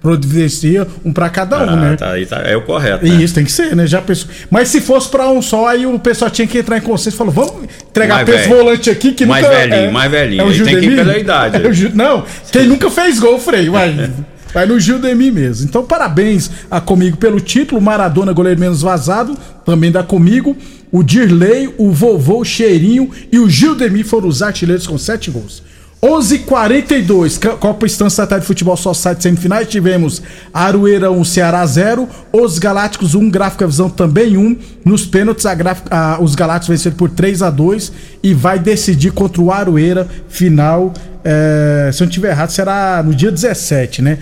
providencia 0.01 0.87
um 1.05 1.13
para 1.13 1.29
cada 1.29 1.59
um, 1.59 1.69
ah, 1.69 1.75
né? 1.75 1.95
Tá, 1.95 2.11
aí 2.11 2.25
tá, 2.25 2.37
é 2.37 2.55
o 2.57 2.63
correto. 2.63 3.05
Né? 3.05 3.23
Isso 3.23 3.35
tem 3.35 3.45
que 3.45 3.51
ser, 3.51 3.75
né? 3.75 3.85
Já 3.85 4.01
pensou. 4.01 4.29
Mas 4.49 4.69
se 4.69 4.81
fosse 4.81 5.07
para 5.07 5.29
um 5.29 5.41
só, 5.41 5.67
aí 5.67 5.85
o 5.85 5.99
pessoal 5.99 6.31
tinha 6.31 6.47
que 6.47 6.57
entrar 6.57 6.77
em 6.77 6.81
consenso 6.81 7.15
e 7.15 7.17
falou: 7.17 7.31
vamos 7.31 7.69
entregar 7.87 8.27
esse 8.27 8.49
volante 8.49 8.89
aqui 8.89 9.13
que 9.13 9.25
mais 9.25 9.45
nunca. 9.45 9.55
Mais 9.55 9.69
velhinho, 9.69 9.89
é, 9.89 9.91
mais 9.91 10.11
velhinho. 10.11 10.41
É 10.41 10.45
o 10.45 10.63
tem 10.65 10.79
que 10.79 10.85
ir 10.87 10.95
pela 10.95 11.17
idade. 11.17 11.57
É 11.57 11.67
o, 11.67 11.95
não, 11.95 12.25
quem 12.51 12.65
nunca 12.67 12.89
fez 12.89 13.19
gol, 13.19 13.39
Frei, 13.39 13.69
vai. 13.69 14.09
Vai 14.53 14.65
no 14.65 14.77
Gildemir 14.77 15.31
mesmo. 15.31 15.65
Então, 15.65 15.85
parabéns 15.85 16.51
a 16.69 16.81
comigo 16.81 17.15
pelo 17.15 17.39
título. 17.39 17.79
Maradona, 17.79 18.33
goleiro 18.33 18.59
menos 18.59 18.81
vazado, 18.81 19.37
também 19.65 19.91
dá 19.91 20.03
comigo. 20.03 20.57
O 20.91 21.03
Dirley, 21.03 21.73
o 21.77 21.91
Vovô, 21.91 22.41
o 22.41 22.43
Cheirinho 22.43 23.09
e 23.31 23.39
o 23.39 23.49
Gildemir 23.49 24.05
foram 24.05 24.27
os 24.27 24.41
artilheiros 24.41 24.85
com 24.85 24.97
sete 24.97 25.31
gols. 25.31 25.63
11:42 26.01 27.37
Copa 27.59 27.85
Estância 27.85 28.25
Tarde 28.25 28.41
de 28.41 28.47
Futebol 28.47 28.75
Só 28.75 28.91
Site 28.91 29.21
semifinais 29.21 29.67
tivemos 29.67 30.19
Arueira 30.51 31.11
1 31.11 31.23
Ceará 31.23 31.63
0, 31.63 32.09
Os 32.33 32.57
Galácticos 32.57 33.13
1 33.13 33.29
Gráfica 33.29 33.67
Visão 33.67 33.87
também 33.87 34.35
1. 34.35 34.57
Nos 34.83 35.05
pênaltis 35.05 35.45
a 35.45 35.53
gráfica, 35.53 35.95
a, 35.95 36.19
os 36.19 36.33
Galácticos 36.33 36.69
venceram 36.69 36.95
por 36.95 37.11
3 37.11 37.43
a 37.43 37.51
2 37.51 37.91
e 38.23 38.33
vai 38.33 38.57
decidir 38.57 39.11
contra 39.11 39.39
o 39.39 39.51
Arueira 39.51 40.07
final, 40.27 40.91
é, 41.23 41.91
se 41.93 42.01
eu 42.01 42.05
não 42.05 42.09
estiver 42.09 42.31
errado, 42.31 42.49
será 42.49 43.03
no 43.05 43.13
dia 43.13 43.31
17, 43.31 44.01
né? 44.01 44.17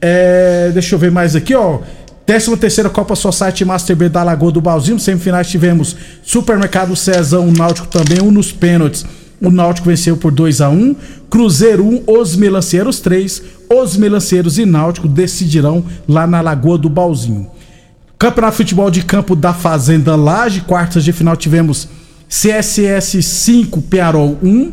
É, 0.00 0.70
deixa 0.72 0.94
eu 0.94 0.98
ver 0.98 1.10
mais 1.10 1.36
aqui, 1.36 1.54
ó. 1.54 1.80
13 2.24 2.56
terceira 2.56 2.88
Copa 2.88 3.14
Society 3.14 3.64
Master 3.64 3.96
B 3.96 4.08
da 4.08 4.22
Lagoa 4.22 4.52
do 4.52 4.60
Balzinho, 4.60 4.98
semifinais 4.98 5.48
tivemos 5.48 5.94
Supermercado 6.22 6.94
Cezão, 6.96 7.50
Náutico 7.50 7.86
também, 7.86 8.22
um 8.22 8.30
nos 8.30 8.50
pênaltis. 8.50 9.04
O 9.40 9.50
Náutico 9.50 9.88
venceu 9.88 10.16
por 10.16 10.32
2 10.32 10.60
a 10.60 10.68
1 10.68 10.96
Cruzeiro 11.30 11.84
1, 11.84 12.04
os 12.06 12.36
Melanceiros 12.36 13.00
3. 13.00 13.42
Os 13.70 13.96
Melanceiros 13.96 14.58
e 14.58 14.64
Náutico 14.64 15.06
decidirão 15.06 15.84
lá 16.08 16.26
na 16.26 16.40
Lagoa 16.40 16.78
do 16.78 16.88
Balzinho. 16.88 17.50
Campeonato 18.18 18.52
de 18.52 18.56
Futebol 18.56 18.90
de 18.90 19.04
Campo 19.04 19.36
da 19.36 19.52
Fazenda 19.52 20.16
Laje, 20.16 20.62
quartas 20.62 21.04
de 21.04 21.12
final 21.12 21.36
tivemos 21.36 21.88
CSS 22.28 23.22
5, 23.22 23.82
Pearol 23.82 24.38
1. 24.42 24.72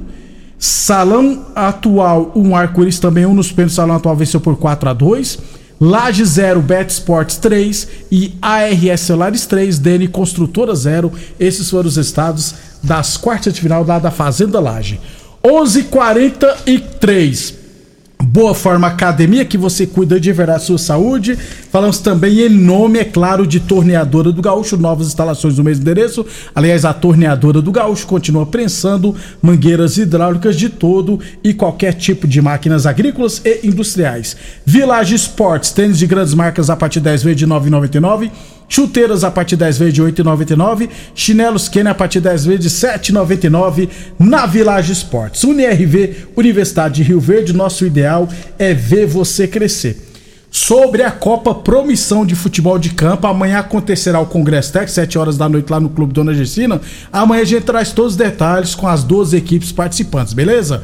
Salão 0.58 1.46
Atual 1.54 2.32
1, 2.36 2.56
Arco-Íris 2.56 2.98
também 2.98 3.26
1 3.26 3.34
nos 3.34 3.52
pênaltis. 3.52 3.76
Salão 3.76 3.96
Atual 3.96 4.16
venceu 4.16 4.40
por 4.40 4.58
4 4.58 4.90
a 4.90 4.94
2 4.94 5.65
Laje 5.80 6.26
0, 6.26 6.62
Bet 6.62 6.92
Sports 6.92 7.38
3 7.38 7.88
e 8.12 8.34
ARS 8.42 9.02
Celulares 9.02 9.46
3, 9.46 9.80
DN 9.80 10.08
Construtora 10.08 10.76
0. 10.76 11.12
Esses 11.40 11.70
foram 11.70 11.88
os 11.90 11.98
estados 11.98 12.56
das 12.82 13.18
quartas 13.18 13.54
de 13.54 13.62
final 13.62 13.84
da 13.84 14.12
Fazenda 14.12 14.60
Laje. 14.60 15.00
11:43 15.44 17.55
Boa 18.36 18.54
Forma 18.54 18.88
Academia, 18.88 19.46
que 19.46 19.58
você 19.58 19.88
cuida 19.88 20.20
de 20.20 20.30
verdade 20.34 20.60
da 20.60 20.66
sua 20.66 20.78
saúde. 20.78 21.38
Falamos 21.72 22.00
também 22.00 22.42
em 22.42 22.50
nome, 22.50 23.00
é 23.00 23.06
claro, 23.06 23.48
de 23.48 23.62
Torneadora 23.62 24.30
do 24.30 24.42
Gaúcho, 24.42 24.76
novas 24.76 25.08
instalações 25.08 25.58
no 25.58 25.64
mesmo 25.64 25.84
endereço. 25.84 26.26
Aliás, 26.54 26.84
a 26.84 26.94
Torneadora 26.94 27.62
do 27.62 27.72
Gaúcho 27.72 28.06
continua 28.06 28.46
prensando 28.46 29.16
mangueiras 29.42 29.98
hidráulicas 29.98 30.58
de 30.58 30.68
todo 30.68 31.18
e 31.42 31.54
qualquer 31.54 31.94
tipo 31.94 32.28
de 32.28 32.42
máquinas 32.42 32.86
agrícolas 32.86 33.42
e 33.46 33.66
industriais. 33.66 34.36
Village 34.66 35.16
Sports, 35.16 35.72
tênis 35.72 35.98
de 35.98 36.06
grandes 36.06 36.34
marcas 36.34 36.70
a 36.70 36.76
partir 36.76 37.00
de 37.00 37.06
10 37.06 37.24
vezes 37.24 37.40
de 37.40 37.48
9,99. 37.48 38.32
Chuteiras 38.68 39.24
a 39.24 39.32
partir 39.32 39.56
10 39.56 39.78
vezes 39.78 39.94
de 39.94 40.02
8,99. 40.02 40.90
Chinelos 41.14 41.70
Kenny 41.70 41.90
a 41.90 41.96
partir 41.96 42.20
10 42.20 42.46
vezes 42.46 42.62
de 42.64 42.70
7,99 42.70 43.90
na 44.18 44.46
Village 44.46 44.92
Esportes. 44.92 45.44
UniRV, 45.44 46.28
Universidade 46.36 46.96
de 46.96 47.04
Rio 47.04 47.20
Verde, 47.20 47.54
nosso 47.54 47.86
ideal 47.86 48.28
é 48.58 48.74
ver 48.74 49.06
você 49.06 49.48
crescer. 49.48 50.02
Sobre 50.50 51.04
a 51.04 51.12
Copa 51.12 51.54
Promissão 51.54 52.26
de 52.26 52.34
Futebol 52.34 52.80
de 52.80 52.92
Campo, 52.92 53.28
amanhã 53.28 53.60
acontecerá 53.60 54.22
o 54.22 54.26
Congresso 54.26 54.72
Tech, 54.72 54.90
7 54.90 55.18
horas 55.18 55.38
da 55.38 55.50
noite 55.50 55.70
lá 55.70 55.82
no 55.82 55.90
Clube 55.90 56.14
Dona 56.14 56.34
Gessina. 56.34 56.80
Amanhã 57.12 57.42
a 57.42 57.46
gente 57.46 57.64
traz 57.64 57.92
todos 57.92 58.14
os 58.14 58.18
detalhes 58.18 58.74
com 58.74 58.88
as 58.88 59.04
12 59.04 59.36
equipes 59.36 59.74
participantes, 59.74 60.34
beleza? 60.34 60.82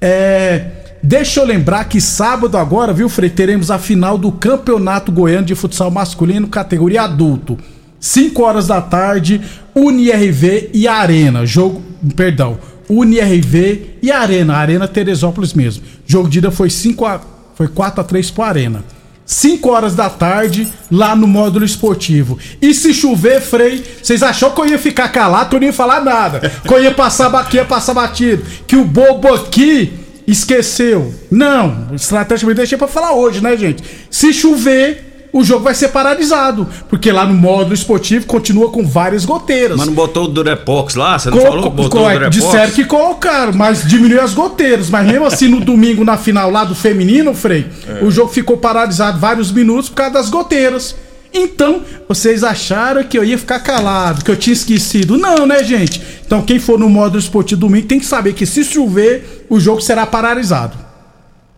É. 0.00 0.85
Deixa 1.02 1.40
eu 1.40 1.44
lembrar 1.44 1.84
que 1.84 2.00
sábado 2.00 2.56
agora, 2.56 2.92
viu, 2.92 3.08
Frei, 3.08 3.30
teremos 3.30 3.70
a 3.70 3.78
final 3.78 4.18
do 4.18 4.32
Campeonato 4.32 5.12
Goiano 5.12 5.46
de 5.46 5.54
Futsal 5.54 5.90
Masculino, 5.90 6.48
categoria 6.48 7.02
adulto. 7.02 7.58
5 8.00 8.42
horas 8.42 8.66
da 8.66 8.80
tarde, 8.80 9.40
UniRV 9.74 10.70
e 10.72 10.86
Arena. 10.86 11.46
Jogo, 11.46 11.82
perdão, 12.14 12.58
UniRV 12.88 13.98
e 14.02 14.10
Arena, 14.10 14.56
Arena 14.56 14.88
Teresópolis 14.88 15.52
mesmo. 15.54 15.84
Jogo 16.06 16.28
de 16.28 16.38
ida 16.38 16.50
foi 16.50 16.70
5 16.70 17.04
a 17.04 17.20
foi 17.54 17.68
4 17.68 18.02
a 18.02 18.04
3 18.04 18.30
pro 18.30 18.42
Arena. 18.42 18.84
5 19.24 19.68
horas 19.70 19.94
da 19.94 20.08
tarde, 20.08 20.72
lá 20.90 21.16
no 21.16 21.26
módulo 21.26 21.64
esportivo. 21.64 22.38
E 22.60 22.72
se 22.74 22.94
chover, 22.94 23.40
Frei, 23.40 23.82
vocês 24.00 24.22
achou 24.22 24.52
que 24.52 24.60
eu 24.60 24.66
ia 24.66 24.78
ficar 24.78 25.08
calado, 25.08 25.50
que 25.50 25.56
eu 25.56 25.60
não 25.60 25.66
ia 25.66 25.72
falar 25.72 26.04
nada. 26.04 26.52
Que 26.64 26.72
eu 26.72 26.82
ia 26.82 26.92
passar, 26.92 27.48
ia 27.52 27.64
passar 27.64 27.94
batido. 27.94 28.44
Que 28.66 28.76
o 28.76 28.84
bobo 28.84 29.34
aqui 29.34 30.05
esqueceu. 30.26 31.14
Não, 31.30 31.88
estrategicamente 31.94 32.56
deixei 32.56 32.76
para 32.76 32.88
falar 32.88 33.12
hoje, 33.12 33.40
né, 33.40 33.56
gente? 33.56 33.82
Se 34.10 34.32
chover, 34.32 35.28
o 35.32 35.44
jogo 35.44 35.64
vai 35.64 35.74
ser 35.74 35.88
paralisado, 35.88 36.66
porque 36.88 37.12
lá 37.12 37.26
no 37.26 37.34
módulo 37.34 37.74
esportivo 37.74 38.26
continua 38.26 38.70
com 38.70 38.86
várias 38.86 39.24
goteiras. 39.24 39.76
Mas 39.76 39.86
não 39.86 39.94
botou 39.94 40.24
o 40.24 40.28
Durepox 40.28 40.94
lá? 40.94 41.18
Você 41.18 41.30
não 41.30 41.36
Co 41.38 41.44
falou 41.44 41.62
que 41.62 41.76
botou 41.76 42.00
o 42.00 42.10
Durepox? 42.10 42.36
Disseram 42.36 42.72
que 42.72 42.84
colocaram, 42.84 43.52
mas 43.52 43.86
diminuiu 43.86 44.22
as 44.22 44.32
goteiras. 44.32 44.88
Mas 44.88 45.06
mesmo 45.06 45.26
assim, 45.26 45.48
no 45.48 45.60
domingo, 45.60 46.04
na 46.04 46.16
final 46.16 46.50
lá 46.50 46.64
do 46.64 46.74
feminino, 46.74 47.34
Frei, 47.34 47.66
é. 47.86 48.02
o 48.02 48.10
jogo 48.10 48.32
ficou 48.32 48.56
paralisado 48.56 49.18
vários 49.18 49.52
minutos 49.52 49.90
por 49.90 49.96
causa 49.96 50.14
das 50.14 50.30
goteiras. 50.30 50.96
Então, 51.36 51.82
vocês 52.08 52.42
acharam 52.42 53.04
que 53.04 53.18
eu 53.18 53.24
ia 53.24 53.36
ficar 53.36 53.60
calado, 53.60 54.24
que 54.24 54.30
eu 54.30 54.36
tinha 54.36 54.54
esquecido. 54.54 55.18
Não, 55.18 55.46
né, 55.46 55.62
gente? 55.62 56.02
Então, 56.24 56.42
quem 56.42 56.58
for 56.58 56.78
no 56.78 56.88
modo 56.88 57.18
esportivo 57.18 57.60
domingo 57.60 57.86
tem 57.86 57.98
que 57.98 58.06
saber 58.06 58.32
que 58.32 58.46
se 58.46 58.64
chover, 58.64 59.46
o 59.48 59.60
jogo 59.60 59.80
será 59.80 60.06
paralisado. 60.06 60.86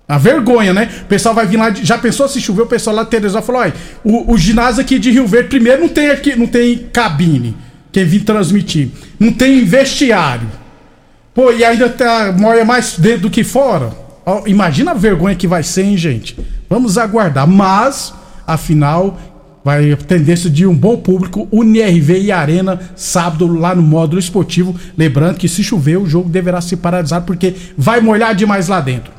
A 0.08 0.16
vergonha, 0.16 0.72
né? 0.72 0.88
O 1.02 1.04
pessoal 1.04 1.34
vai 1.34 1.46
vir 1.46 1.58
lá. 1.58 1.70
Já 1.70 1.98
pensou 1.98 2.26
se 2.28 2.40
chover? 2.40 2.62
O 2.62 2.66
pessoal 2.66 2.96
lá 2.96 3.02
de 3.02 3.10
Teresópolis 3.10 3.46
falou: 3.46 3.60
olha, 3.60 3.74
o, 4.02 4.32
o, 4.32 4.38
ginásio 4.38 4.80
aqui 4.80 4.98
de 4.98 5.10
Rio 5.10 5.26
Verde, 5.26 5.50
primeiro, 5.50 5.82
não 5.82 5.88
tem 5.88 6.08
aqui, 6.08 6.34
não 6.34 6.46
tem 6.46 6.88
cabine. 6.90 7.54
Quem 7.92 8.04
vir 8.06 8.24
transmitir. 8.24 8.88
Não 9.20 9.32
tem 9.32 9.64
vestiário. 9.64 10.48
Pô, 11.34 11.52
e 11.52 11.62
ainda 11.62 11.90
tá, 11.90 12.32
moia 12.36 12.64
mais 12.64 12.98
dentro 12.98 13.22
do 13.22 13.30
que 13.30 13.44
fora. 13.44 13.92
Ó, 14.24 14.42
imagina 14.46 14.92
a 14.92 14.94
vergonha 14.94 15.36
que 15.36 15.46
vai 15.46 15.62
ser, 15.62 15.82
hein, 15.82 15.96
gente? 15.96 16.38
Vamos 16.68 16.96
aguardar. 16.96 17.46
Mas, 17.46 18.12
afinal, 18.46 19.18
vai 19.64 19.94
tendência 19.96 20.48
de 20.48 20.66
um 20.66 20.74
bom 20.74 20.96
público, 20.96 21.48
UNIRV 21.50 22.20
e 22.20 22.32
Arena, 22.32 22.80
sábado 22.96 23.46
lá 23.46 23.74
no 23.74 23.82
módulo 23.82 24.18
esportivo. 24.18 24.74
Lembrando 24.96 25.36
que 25.36 25.48
se 25.48 25.62
chover, 25.62 25.98
o 25.98 26.06
jogo 26.06 26.28
deverá 26.28 26.60
ser 26.60 26.76
paralisado 26.76 27.26
porque 27.26 27.54
vai 27.76 28.00
molhar 28.00 28.34
demais 28.34 28.68
lá 28.68 28.80
dentro. 28.80 29.12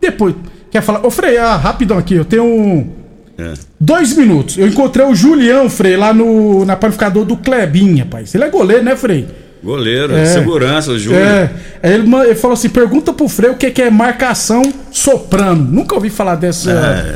Depois, 0.00 0.34
quer 0.70 0.82
falar? 0.82 1.06
Ô 1.06 1.10
Frei, 1.10 1.38
ah, 1.38 1.56
rapidão 1.56 1.98
aqui, 1.98 2.14
eu 2.14 2.24
tenho 2.24 2.44
um, 2.44 2.90
é. 3.38 3.54
dois 3.80 4.16
minutos. 4.16 4.58
Eu 4.58 4.68
encontrei 4.68 5.06
o 5.06 5.14
Julião, 5.14 5.68
Frei, 5.68 5.96
lá 5.96 6.12
no 6.12 6.64
na 6.64 6.76
panificador 6.76 7.24
do 7.24 7.36
Clebinha, 7.36 8.04
rapaz. 8.04 8.34
Ele 8.34 8.44
é 8.44 8.50
goleiro, 8.50 8.84
né, 8.84 8.96
Frei? 8.96 9.26
Goleiro, 9.62 10.14
é, 10.14 10.26
segurança, 10.26 10.98
Júlio. 10.98 11.18
É. 11.18 11.50
Ele, 11.82 12.14
ele, 12.16 12.34
falou 12.34 12.52
assim: 12.52 12.68
pergunta 12.68 13.14
pro 13.14 13.26
Frei 13.28 13.50
o 13.50 13.56
que, 13.56 13.70
que 13.70 13.80
é 13.80 13.88
marcação 13.88 14.62
soprano. 14.90 15.64
Nunca 15.64 15.94
ouvi 15.94 16.10
falar 16.10 16.34
dessa. 16.34 16.70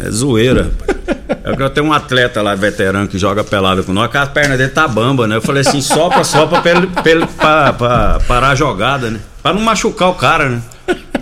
É, 0.06 0.10
zoeira. 0.10 0.70
É 1.28 1.54
que 1.54 1.62
eu 1.62 1.70
tenho 1.70 1.87
um 1.87 1.92
atleta 1.92 2.40
lá, 2.40 2.54
veterano, 2.54 3.06
que 3.06 3.18
joga 3.18 3.44
pelado 3.44 3.85
com 3.85 3.92
nós, 3.92 4.11
que 4.11 4.16
a 4.16 4.26
perna 4.26 4.56
dele 4.56 4.70
tá 4.70 4.88
bamba, 4.88 5.26
né? 5.26 5.37
Eu 5.37 5.42
falei 5.42 5.61
assim, 5.61 5.80
sopra, 5.80 6.25
sopra 6.25 6.61
pra 6.61 6.70
ele, 6.70 6.87
pra, 6.87 7.11
ele, 7.11 7.26
pra, 7.26 7.73
pra 7.73 8.18
parar 8.26 8.50
a 8.50 8.54
jogada, 8.54 9.11
né? 9.11 9.20
Pra 9.42 9.52
não 9.52 9.61
machucar 9.61 10.08
o 10.08 10.14
cara, 10.14 10.49
né? 10.49 10.62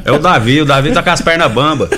É 0.05 0.13
o 0.13 0.19
Davi, 0.21 0.61
o 0.61 0.65
Davi 0.65 0.93
tá 0.93 1.03
com 1.03 1.11
as 1.11 1.21
pernas 1.21 1.51
bamba. 1.51 1.91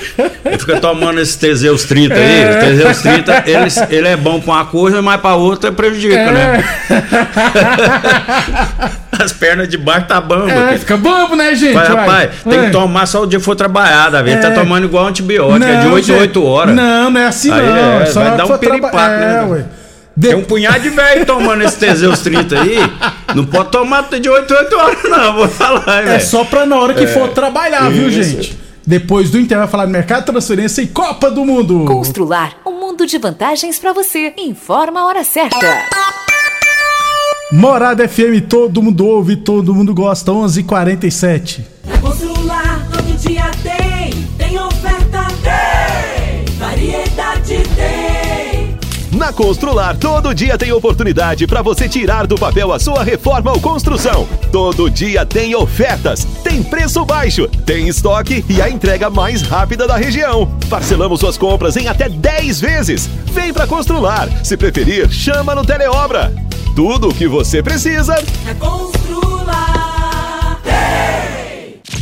Ele 0.43 0.57
fica 0.57 0.79
tomando 0.79 1.19
esses 1.19 1.35
Teseus 1.35 1.83
30 1.83 2.15
aí. 2.15 2.41
É. 2.41 2.57
Teseus 2.57 3.01
30, 3.03 3.43
ele, 3.45 3.67
ele 3.91 4.07
é 4.07 4.17
bom 4.17 4.41
pra 4.41 4.53
uma 4.53 4.65
coisa, 4.65 4.99
mas 4.99 5.21
pra 5.21 5.35
outra 5.35 5.71
prejudica, 5.71 6.15
é. 6.15 6.31
né? 6.31 6.63
As 9.19 9.33
pernas 9.33 9.67
de 9.67 9.77
baixo 9.77 10.07
tá 10.07 10.21
bamba. 10.21 10.51
É, 10.51 10.77
fica 10.77 10.95
bambo, 10.95 11.35
né, 11.35 11.53
gente? 11.53 11.73
Vai, 11.73 11.87
rapaz, 11.87 12.29
tem 12.43 12.65
que 12.65 12.71
tomar 12.71 13.05
só 13.05 13.23
o 13.23 13.27
dia 13.27 13.37
que 13.37 13.45
for 13.45 13.55
trabalhar, 13.55 14.09
Davi. 14.09 14.35
Tá 14.37 14.47
é. 14.47 14.51
tomando 14.51 14.85
igual 14.85 15.07
antibiótico, 15.07 15.59
não, 15.59 15.67
é 15.67 15.81
de 15.81 15.87
8 15.87 16.11
em 16.11 16.15
8 16.15 16.43
horas. 16.43 16.75
Não, 16.75 17.09
não 17.09 17.19
é 17.19 17.25
assim 17.25 17.51
aí 17.51 17.67
não. 17.67 18.01
É, 18.01 18.11
vai 18.11 18.37
dar 18.37 18.45
um 18.45 18.57
piripaque, 18.57 19.19
né? 19.19 19.43
É, 19.43 19.45
ué. 19.45 19.65
De... 20.15 20.27
Tem 20.27 20.35
um 20.35 20.43
punhado 20.43 20.79
de 20.79 20.89
velho 20.89 21.25
tomando 21.25 21.63
esse 21.63 21.77
Teseus 21.77 22.19
30 22.19 22.59
aí. 22.59 22.77
Não 23.35 23.45
pode 23.45 23.71
tomar 23.71 24.03
de 24.09 24.29
8 24.29 24.53
8 24.53 24.75
horas, 24.75 25.03
não, 25.03 25.33
vou 25.33 25.47
falar, 25.47 26.05
É 26.07 26.19
só 26.19 26.43
pra 26.43 26.65
na 26.65 26.77
hora 26.77 26.93
que 26.93 27.03
é. 27.03 27.07
for 27.07 27.29
trabalhar, 27.29 27.89
viu, 27.89 28.09
gente? 28.09 28.57
Depois 28.85 29.29
do 29.29 29.39
Inter 29.39 29.57
vai 29.57 29.67
falar 29.67 29.85
de 29.85 29.91
mercado, 29.91 30.25
transferência 30.25 30.81
e 30.81 30.87
Copa 30.87 31.29
do 31.29 31.45
Mundo. 31.45 31.85
Constrular 31.85 32.53
um 32.65 32.71
mundo 32.71 33.05
de 33.05 33.17
vantagens 33.19 33.77
para 33.77 33.93
você. 33.93 34.33
Informa 34.35 35.01
a 35.01 35.05
hora 35.05 35.23
certa. 35.23 35.57
Morada 37.51 38.07
FM, 38.07 38.45
todo 38.47 38.79
mundo 38.79 39.07
ouve, 39.07 39.35
todo 39.35 39.73
mundo 39.73 39.91
gosta. 39.91 40.31
11:47. 40.31 41.65
Constrular 41.99 42.87
todo 42.91 43.17
dia 43.17 43.49
tem, 43.63 44.13
tem 44.37 44.59
oferta 44.59 45.25
tem, 45.41 46.55
variedade 46.57 47.63
Na 49.11 49.33
Constrular, 49.33 49.97
todo 49.97 50.35
dia 50.35 50.59
tem 50.59 50.71
oportunidade 50.71 51.47
para 51.47 51.63
você 51.63 51.89
tirar 51.89 52.27
do 52.27 52.35
papel 52.35 52.71
a 52.71 52.79
sua 52.79 53.03
reforma 53.03 53.51
ou 53.51 53.59
construção. 53.59 54.27
Todo 54.51 54.87
dia 54.87 55.25
tem 55.25 55.55
ofertas, 55.55 56.25
tem 56.43 56.61
preço 56.61 57.03
baixo, 57.03 57.47
tem 57.65 57.87
estoque 57.87 58.45
e 58.47 58.61
a 58.61 58.69
entrega 58.69 59.09
mais 59.09 59.41
rápida 59.41 59.87
da 59.87 59.97
região. 59.97 60.47
Parcelamos 60.69 61.19
suas 61.19 61.35
compras 61.35 61.75
em 61.75 61.87
até 61.87 62.07
10 62.07 62.61
vezes. 62.61 63.09
Vem 63.33 63.51
para 63.51 63.65
Constrular. 63.65 64.29
Se 64.43 64.55
preferir, 64.55 65.09
chama 65.09 65.55
no 65.55 65.65
Teleobra. 65.65 66.31
Tudo 66.75 67.09
o 67.09 67.13
que 67.13 67.27
você 67.27 67.61
precisa 67.61 68.15
é 68.47 68.53
Constrular. 68.53 69.78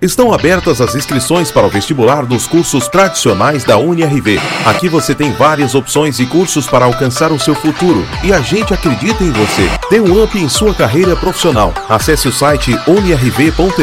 Estão 0.00 0.30
abertas 0.30 0.82
as 0.82 0.94
inscrições 0.94 1.50
para 1.50 1.66
o 1.66 1.70
vestibular 1.70 2.26
dos 2.26 2.46
cursos 2.46 2.86
tradicionais 2.86 3.64
da 3.64 3.78
UniRV. 3.78 4.38
Aqui 4.66 4.90
você 4.90 5.14
tem 5.14 5.32
várias 5.32 5.74
opções 5.74 6.20
e 6.20 6.26
cursos 6.26 6.66
para 6.66 6.84
alcançar 6.84 7.32
o 7.32 7.40
seu 7.40 7.54
futuro 7.54 8.06
e 8.22 8.30
a 8.30 8.42
gente 8.42 8.74
acredita 8.74 9.24
em 9.24 9.30
você. 9.30 9.70
Dê 9.90 9.98
um 9.98 10.22
up 10.22 10.38
em 10.38 10.50
sua 10.50 10.74
carreira 10.74 11.16
profissional. 11.16 11.72
Acesse 11.88 12.28
o 12.28 12.32
site 12.32 12.78
unirv.edu.br 12.86 13.80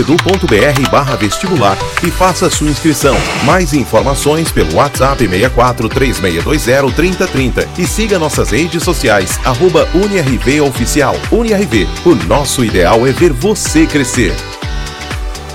vestibular 1.20 1.78
e 2.06 2.12
faça 2.12 2.48
sua 2.48 2.70
inscrição. 2.70 3.16
Mais 3.44 3.74
informações 3.74 4.52
pelo 4.52 4.76
WhatsApp 4.76 5.28
64 5.28 5.90
3620 5.90 6.94
3030 6.94 7.68
e 7.80 7.88
siga 7.88 8.20
nossas 8.20 8.52
redes 8.52 8.84
sociais 8.84 9.40
arroba 9.44 9.90
UniRV 9.96 10.62
Oficial. 10.62 11.16
UniRV, 11.32 11.88
o 12.06 12.14
nosso 12.28 12.64
ideal 12.64 13.08
é 13.08 13.12
ver 13.12 13.34
você 13.34 13.88
crescer. 13.88 14.36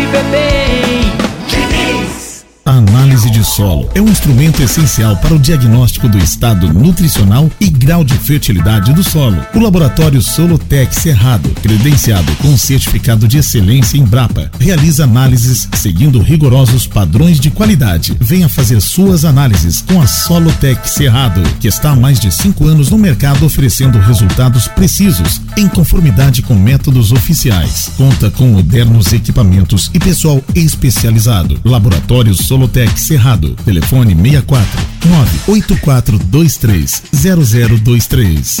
te 0.00 0.06
ver 0.06 0.24
bem. 0.30 0.50
A 2.70 2.74
análise 2.74 3.28
de 3.30 3.42
solo 3.42 3.88
é 3.94 4.00
um 4.00 4.08
instrumento 4.08 4.62
essencial 4.62 5.16
para 5.16 5.34
o 5.34 5.38
diagnóstico 5.38 6.08
do 6.08 6.18
estado 6.18 6.72
nutricional 6.72 7.50
e 7.58 7.68
grau 7.68 8.04
de 8.04 8.14
fertilidade 8.14 8.92
do 8.92 9.02
solo. 9.02 9.44
O 9.54 9.58
laboratório 9.58 10.22
Solotec 10.22 10.94
Cerrado, 10.94 11.48
credenciado 11.62 12.32
com 12.36 12.56
certificado 12.56 13.26
de 13.26 13.38
excelência 13.38 13.98
em 13.98 14.04
Brapa, 14.04 14.50
realiza 14.60 15.04
análises 15.04 15.68
seguindo 15.72 16.20
rigorosos 16.20 16.86
padrões 16.86 17.40
de 17.40 17.50
qualidade. 17.50 18.16
Venha 18.20 18.48
fazer 18.48 18.80
suas 18.80 19.24
análises 19.24 19.82
com 19.82 20.00
a 20.00 20.06
Solotec 20.06 20.88
Cerrado, 20.88 21.42
que 21.58 21.66
está 21.66 21.90
há 21.90 21.96
mais 21.96 22.20
de 22.20 22.30
cinco 22.30 22.68
anos 22.68 22.90
no 22.90 22.98
mercado 22.98 23.44
oferecendo 23.44 23.98
resultados 23.98 24.68
precisos 24.68 25.40
em 25.56 25.68
conformidade 25.68 26.42
com 26.42 26.54
métodos 26.54 27.12
oficiais. 27.12 27.90
Conta 27.96 28.30
com 28.30 28.46
modernos 28.48 29.12
equipamentos 29.12 29.90
e 29.92 29.98
pessoal 29.98 30.42
especializado. 30.54 31.60
Laboratórios 31.64 32.38
Solotec 32.38 32.98
Cerrado. 32.98 33.54
Telefone 33.64 34.14
64 34.14 34.80
98423 35.46 37.02
0023. 37.12 38.60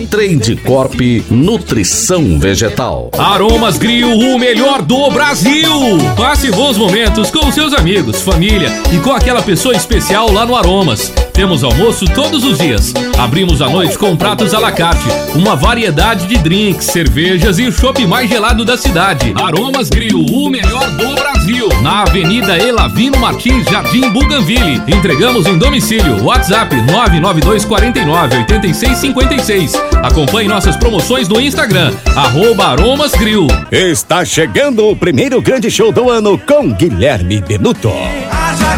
Trade 0.07 0.55
Corp 0.57 0.99
Nutrição 1.29 2.39
Vegetal. 2.39 3.11
Aromas 3.17 3.77
Grill, 3.77 4.09
o 4.09 4.39
melhor 4.39 4.81
do 4.81 5.09
Brasil. 5.09 5.69
Passe 6.15 6.51
bons 6.51 6.77
momentos 6.77 7.29
com 7.29 7.51
seus 7.51 7.73
amigos, 7.73 8.21
família 8.21 8.69
e 8.93 8.99
com 8.99 9.11
aquela 9.11 9.41
pessoa 9.41 9.75
especial 9.75 10.31
lá 10.31 10.45
no 10.45 10.55
Aromas. 10.55 11.11
Temos 11.33 11.63
almoço 11.63 12.05
todos 12.05 12.43
os 12.43 12.57
dias. 12.57 12.93
Abrimos 13.17 13.61
à 13.61 13.69
noite 13.69 13.97
com 13.97 14.15
pratos 14.15 14.53
à 14.53 14.59
la 14.59 14.71
carte, 14.71 15.05
uma 15.35 15.55
variedade 15.55 16.27
de 16.27 16.37
drinks, 16.37 16.85
cervejas 16.85 17.59
e 17.59 17.63
o 17.63 17.71
chopp 17.71 18.05
mais 18.05 18.29
gelado 18.29 18.65
da 18.65 18.77
cidade. 18.77 19.33
Aromas 19.35 19.89
Grill, 19.89 20.25
o 20.25 20.49
melhor 20.49 20.89
do 20.91 21.15
Brasil. 21.15 21.40
Na 21.81 22.03
Avenida 22.03 22.57
Elavino 22.57 23.17
Martins, 23.19 23.65
Jardim 23.65 24.09
Buganville. 24.09 24.81
Entregamos 24.87 25.45
em 25.45 25.57
domicílio. 25.57 26.23
WhatsApp 26.23 26.73
99249 26.75 28.37
8656. 28.37 29.73
Acompanhe 30.01 30.47
nossas 30.47 30.77
promoções 30.77 31.27
no 31.27 31.41
Instagram, 31.41 31.93
arroba 32.15 32.67
Aromas 32.67 33.11
Grill. 33.11 33.47
Está 33.71 34.23
chegando 34.23 34.87
o 34.87 34.95
primeiro 34.95 35.41
grande 35.41 35.69
show 35.69 35.91
do 35.91 36.09
ano 36.09 36.37
com 36.37 36.71
Guilherme 36.71 37.41
Benuto. 37.41 37.89
Haja 37.89 38.77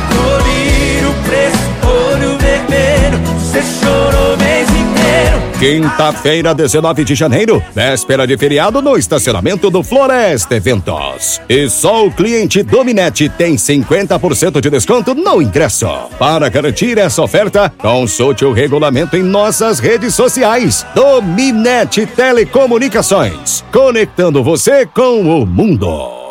Quinta-feira, 5.59 6.53
19 6.53 7.03
de 7.03 7.15
janeiro, 7.15 7.63
véspera 7.73 8.27
de 8.27 8.37
feriado 8.37 8.81
no 8.81 8.97
estacionamento 8.97 9.69
do 9.69 9.83
Floresta 9.83 10.55
Eventos. 10.55 11.41
E 11.47 11.69
só 11.69 12.05
o 12.05 12.11
cliente 12.11 12.63
Dominete 12.63 13.29
tem 13.29 13.55
50% 13.55 14.59
de 14.59 14.69
desconto 14.69 15.15
no 15.15 15.41
ingresso. 15.41 15.87
Para 16.19 16.49
garantir 16.49 16.97
essa 16.97 17.21
oferta, 17.21 17.71
consulte 17.77 18.43
o 18.43 18.51
regulamento 18.51 19.15
em 19.15 19.23
nossas 19.23 19.79
redes 19.79 20.13
sociais. 20.13 20.85
Dominete 20.93 22.05
Telecomunicações, 22.05 23.63
conectando 23.71 24.43
você 24.43 24.85
com 24.85 25.21
o 25.21 25.45
mundo. 25.45 26.23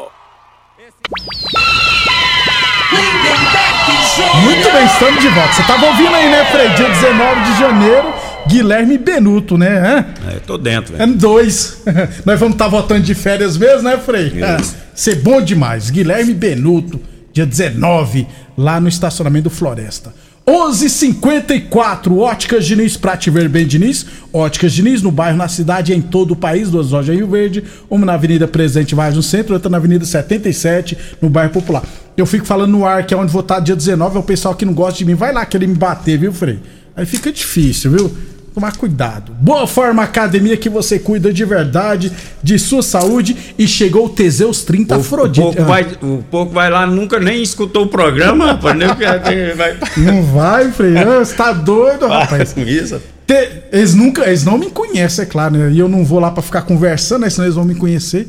Muito 4.43 4.73
bem, 4.73 4.85
estamos 4.85 5.21
de 5.21 5.29
volta. 5.29 5.53
Você 5.53 5.63
tava 5.63 5.87
ouvindo 5.87 6.15
aí, 6.15 6.29
né, 6.29 6.45
Frei? 6.51 6.69
Dia 6.71 6.89
19 6.89 7.41
de 7.41 7.59
janeiro, 7.59 8.15
Guilherme 8.49 8.99
Benuto, 8.99 9.57
né? 9.57 10.05
É, 10.29 10.39
tô 10.47 10.59
dentro, 10.59 10.95
É 10.95 10.99
velho. 10.99 11.15
dois. 11.15 11.83
Nós 12.27 12.39
vamos 12.39 12.55
estar 12.55 12.69
voltando 12.69 13.03
de 13.03 13.15
férias 13.15 13.57
mesmo, 13.57 13.83
né, 13.83 13.97
Frei? 13.99 14.33
É, 14.43 14.57
ser 14.95 15.17
bom 15.17 15.41
demais. 15.41 15.91
Guilherme 15.91 16.35
Benuto, 16.35 17.01
dia 17.33 17.47
19, 17.47 18.27
lá 18.57 18.81
no 18.81 18.89
estacionamento 18.89 19.45
do 19.45 19.51
Floresta. 19.51 20.13
11:54 20.45 22.19
Óticas 22.19 22.67
Diniz, 22.67 22.97
pra 22.97 23.17
te 23.17 23.31
ver 23.31 23.49
bem, 23.49 23.65
Diniz. 23.65 24.05
Óticas 24.33 24.73
Diniz, 24.73 25.01
no 25.01 25.13
bairro, 25.13 25.37
na 25.37 25.47
cidade 25.47 25.93
e 25.93 25.97
em 25.97 26.01
todo 26.01 26.33
o 26.33 26.37
país. 26.37 26.69
Duas 26.69 26.91
lojas 26.91 27.15
em 27.15 27.19
Rio 27.19 27.29
Verde. 27.29 27.63
Uma 27.89 28.05
na 28.05 28.15
Avenida 28.15 28.49
Presidente 28.49 28.93
Vargas, 28.93 29.15
no 29.15 29.23
centro. 29.23 29.55
Outra 29.55 29.71
na 29.71 29.77
Avenida 29.77 30.05
77, 30.05 30.99
no 31.23 31.31
bairro 31.31 31.53
Popular. 31.53 31.85
Eu 32.17 32.27
fico 32.27 32.45
falando 32.45 32.73
no 32.73 32.85
ar, 32.85 33.07
que 33.07 33.15
é 33.15 33.17
onde 33.17 33.31
vou 33.33 33.41
estar 33.41 33.61
dia 33.61 33.77
19. 33.77 34.17
É 34.17 34.19
o 34.19 34.23
pessoal 34.23 34.53
que 34.57 34.65
não 34.65 34.75
gosta 34.75 34.99
de 34.99 35.05
mim. 35.05 35.15
Vai 35.15 35.33
lá 35.33 35.47
querer 35.47 35.69
me 35.69 35.77
bater, 35.77 36.19
viu, 36.19 36.33
Frei? 36.33 36.59
Aí 36.97 37.07
fica 37.07 37.31
difícil, 37.33 37.93
viu? 37.93 38.13
Tomar 38.55 38.77
cuidado. 38.77 39.33
Boa 39.41 39.67
Forma 39.67 40.03
Academia 40.03 40.57
que 40.59 40.69
você 40.69 40.99
cuida 40.99 41.33
de 41.33 41.43
verdade, 41.45 42.13
de 42.43 42.59
sua 42.59 42.83
saúde. 42.83 43.35
E 43.59 43.67
chegou 43.67 44.05
o 44.07 44.09
Teseus 44.11 44.63
30 44.63 44.97
O 44.97 45.01
Afrodite. 45.01 45.41
pouco, 45.41 45.65
vai, 45.65 45.87
o 46.03 46.23
pouco 46.31 46.53
vai 46.53 46.71
lá, 46.71 46.87
nunca 46.87 47.19
nem 47.19 47.43
escutou 47.43 47.85
o 47.85 47.89
programa, 47.89 48.49
rapaz. 48.49 48.77
Nem 48.77 49.55
vai. 49.55 49.77
Não 49.97 50.23
vai, 50.25 50.71
Frei? 50.71 50.99
Ah, 50.99 51.21
Você 51.25 51.35
tá 51.35 51.53
doido, 51.53 52.07
rapaz? 52.07 52.55
isso. 52.59 53.01
Te- 53.27 53.63
eles 53.73 53.95
nunca, 53.95 54.27
eles 54.27 54.45
não 54.45 54.59
me 54.59 54.69
conhecem, 54.71 55.23
é 55.23 55.27
claro, 55.27 55.55
né? 55.57 55.71
E 55.73 55.79
eu 55.79 55.89
não 55.89 56.05
vou 56.05 56.19
lá 56.21 56.31
pra 56.31 56.43
ficar 56.43 56.63
conversando, 56.63 57.23
né? 57.23 57.31
Senão 57.31 57.47
eles 57.47 57.55
vão 57.55 57.65
me 57.65 57.75
conhecer. 57.75 58.29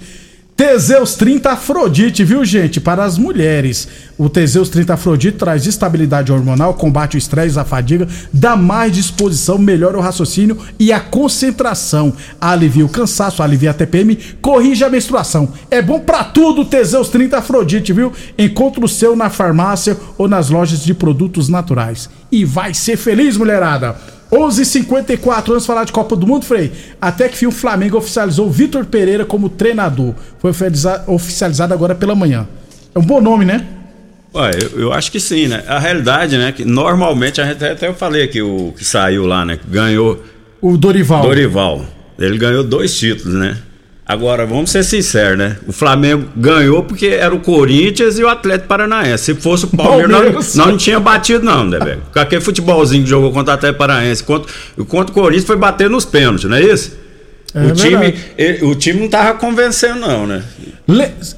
Teseus 0.56 1.16
30 1.16 1.50
Afrodite, 1.52 2.24
viu, 2.24 2.46
gente? 2.46 2.80
Para 2.80 3.04
as 3.04 3.18
mulheres. 3.18 3.88
O 4.20 4.30
Teseus 4.30 4.70
30 4.70 4.94
Afrodite 4.94 5.38
traz 5.38 5.66
estabilidade 5.66 6.32
hormonal, 6.32 6.76
combate 6.76 7.16
o 7.16 7.18
estresse, 7.18 7.58
a 7.58 7.66
fadiga, 7.66 8.08
dá 8.32 8.56
mais 8.56 8.94
disposição, 8.94 9.58
melhora 9.58 9.98
o 9.98 10.02
raciocínio 10.02 10.60
e 10.80 10.94
a 10.94 11.00
concentração. 11.00 12.14
Alivia 12.40 12.86
o 12.86 12.90
cansaço, 12.90 13.42
alivia 13.42 13.72
a 13.72 13.74
TPM, 13.74 14.16
corrige 14.42 14.84
a 14.84 14.90
menstruação. 14.92 15.52
É 15.72 15.82
bom 15.82 16.00
pra 16.00 16.24
tudo 16.24 16.62
o 16.62 16.66
Teseus 16.66 17.10
30 17.10 17.40
Afrodite, 17.40 17.92
viu? 17.92 18.14
Encontre 18.38 18.86
o 18.86 18.88
seu 18.88 19.16
na 19.16 19.32
farmácia 19.32 19.98
ou 20.20 20.28
nas 20.28 20.52
lojas 20.52 20.84
de 20.84 20.94
produtos 20.94 21.50
naturais. 21.50 22.12
E 22.32 22.46
vai 22.46 22.76
ser 22.76 22.96
feliz, 22.96 23.38
mulherada! 23.38 23.96
11:54 24.34 25.48
vamos 25.48 25.66
falar 25.66 25.84
de 25.86 25.92
Copa 25.92 26.16
do 26.16 26.26
Mundo, 26.28 26.46
Frei. 26.46 26.72
Até 27.02 27.30
que 27.30 27.38
fim 27.38 27.46
o 27.46 27.52
Flamengo 27.52 27.98
oficializou 27.98 28.48
o 28.48 28.50
Vitor 28.52 28.86
Pereira 28.86 29.26
como 29.26 29.50
treinador. 29.50 30.14
Foi 30.40 30.52
oficializa- 30.52 31.04
oficializado 31.08 31.74
agora 31.74 31.94
pela 31.96 32.16
manhã. 32.16 32.48
É 32.94 33.00
um 33.00 33.04
bom 33.04 33.22
nome, 33.22 33.46
né? 33.46 33.66
Ué, 34.36 34.52
eu, 34.74 34.80
eu 34.82 34.94
acho 34.94 35.12
que 35.12 35.20
sim, 35.20 35.48
né? 35.48 35.64
A 35.68 35.78
realidade, 35.78 36.38
né? 36.38 36.52
Que 36.52 36.66
normalmente, 36.66 37.40
a 37.40 37.46
gente, 37.46 37.64
até 37.64 37.88
eu 37.88 37.94
falei 37.94 38.24
aqui, 38.24 38.42
o 38.42 38.74
que 38.76 38.84
saiu 38.84 39.26
lá, 39.26 39.46
né? 39.46 39.58
Que 39.58 39.70
ganhou. 39.70 40.24
O 40.62 40.76
Dorival. 40.78 41.22
Dorival. 41.24 41.86
Ele 42.18 42.38
ganhou 42.38 42.64
dois 42.64 42.98
títulos, 42.98 43.34
né? 43.34 43.58
Agora, 44.06 44.46
vamos 44.46 44.70
ser 44.70 44.84
sinceros, 44.84 45.38
né? 45.38 45.56
O 45.66 45.72
Flamengo 45.72 46.28
ganhou 46.36 46.84
porque 46.84 47.08
era 47.08 47.34
o 47.34 47.40
Corinthians 47.40 48.20
e 48.20 48.24
o 48.24 48.28
Atlético 48.28 48.68
Paranaense. 48.68 49.24
Se 49.24 49.36
fosse 49.36 49.64
o 49.64 49.70
Palmeiras, 49.70 50.12
Palmeiras. 50.12 50.56
Não, 50.56 50.68
não 50.68 50.78
tinha 50.78 51.00
batido, 51.00 51.46
não, 51.46 51.64
né, 51.64 51.80
velho? 51.80 52.02
Com 52.12 52.20
aquele 52.20 52.42
futebolzinho 52.42 53.04
que 53.04 53.10
jogou 53.10 53.32
contra 53.32 53.54
o 53.54 53.56
Atlético 53.56 53.80
Paranaense. 53.80 54.22
Contra, 54.24 54.52
contra 54.88 55.12
o 55.12 55.14
Corinthians 55.14 55.46
foi 55.46 55.56
bater 55.56 55.90
nos 55.90 56.04
pênaltis, 56.04 56.50
não 56.50 56.58
é 56.58 56.62
isso? 56.62 56.92
É 57.56 57.66
o, 57.66 57.72
time, 57.72 58.16
ele- 58.38 58.66
o 58.66 58.76
time 58.76 59.00
não 59.00 59.08
tava 59.08 59.38
convencendo, 59.38 60.00
não, 60.00 60.26
né? 60.26 60.42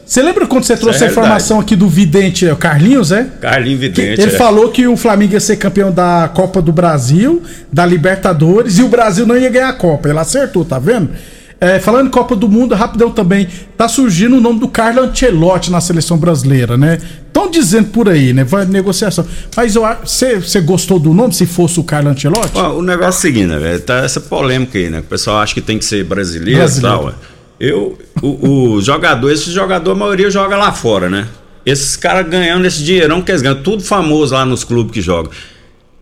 Você 0.06 0.24
lembra 0.24 0.48
quando 0.48 0.64
você 0.64 0.76
trouxe 0.76 1.04
é 1.04 1.08
a 1.08 1.12
informação 1.12 1.60
aqui 1.60 1.76
do 1.76 1.88
vidente, 1.88 2.48
é, 2.48 2.54
o 2.54 2.56
Carlinhos, 2.56 3.12
é? 3.12 3.28
Carlinho 3.42 3.78
Vidente. 3.78 4.22
Ele 4.22 4.32
é. 4.32 4.38
falou 4.38 4.70
que 4.70 4.88
o 4.88 4.98
Flamengo 4.98 5.34
ia 5.34 5.40
ser 5.40 5.58
campeão 5.58 5.92
da 5.92 6.32
Copa 6.34 6.62
do 6.62 6.72
Brasil, 6.72 7.44
da 7.72 7.86
Libertadores, 7.86 8.80
e 8.80 8.84
o 8.84 8.88
Brasil 8.88 9.28
não 9.28 9.38
ia 9.38 9.50
ganhar 9.50 9.70
a 9.70 9.74
Copa. 9.74 10.10
Ele 10.10 10.18
acertou, 10.18 10.66
tá 10.66 10.80
vendo? 10.80 11.10
É, 11.60 11.80
falando 11.80 12.08
em 12.08 12.12
Copa 12.12 12.36
do 12.36 12.50
Mundo, 12.50 12.76
rapidão 12.76 13.10
também, 13.10 13.48
tá 13.78 13.88
surgindo 13.88 14.36
o 14.38 14.42
nome 14.42 14.60
do 14.60 14.68
Carlo 14.68 15.02
Ancelotti 15.02 15.72
na 15.72 15.80
seleção 15.80 16.18
brasileira, 16.18 16.78
né? 16.78 17.00
Estão 17.28 17.50
dizendo 17.50 17.90
por 17.90 18.10
aí, 18.10 18.34
né? 18.34 18.44
Vai 18.44 18.66
negociação. 18.66 19.26
Mas. 19.56 19.76
Você 20.04 20.62
gostou 20.62 21.00
do 21.00 21.14
nome 21.14 21.34
se 21.34 21.46
fosse 21.46 21.80
o 21.80 21.84
Carlo 21.84 22.10
Ancelotti? 22.10 22.58
O 22.58 22.82
negócio 22.82 23.06
é 23.06 23.10
o 23.10 23.22
seguinte, 23.22 23.48
né, 23.48 23.58
velho? 23.58 23.80
Tá 23.80 24.00
essa 24.00 24.20
polêmica 24.20 24.78
aí, 24.78 24.90
né? 24.90 25.00
O 25.00 25.04
pessoal 25.04 25.38
acha 25.40 25.54
que 25.54 25.62
tem 25.62 25.80
que 25.80 25.86
ser 25.86 26.04
brasileiro, 26.04 26.60
Brasileiro. 26.60 26.96
e 26.96 27.00
tal. 27.00 27.06
ué. 27.08 27.14
Eu, 27.58 27.98
o, 28.22 28.74
o 28.74 28.82
jogador, 28.82 29.32
esse 29.32 29.50
jogador, 29.52 29.92
a 29.92 29.96
maioria 29.96 30.30
joga 30.30 30.58
lá 30.58 30.74
fora, 30.74 31.10
né? 31.10 31.28
Esses 31.66 31.96
caras 31.96 32.28
ganhando 32.30 32.66
esse 32.66 32.84
dinheirão 32.84 33.22
que 33.22 33.32
eles 33.32 33.42
ganham, 33.42 33.62
tudo 33.64 33.82
famoso 33.82 34.34
lá 34.34 34.46
nos 34.46 34.64
clubes 34.64 34.94
que 34.94 35.02
jogam. 35.02 35.32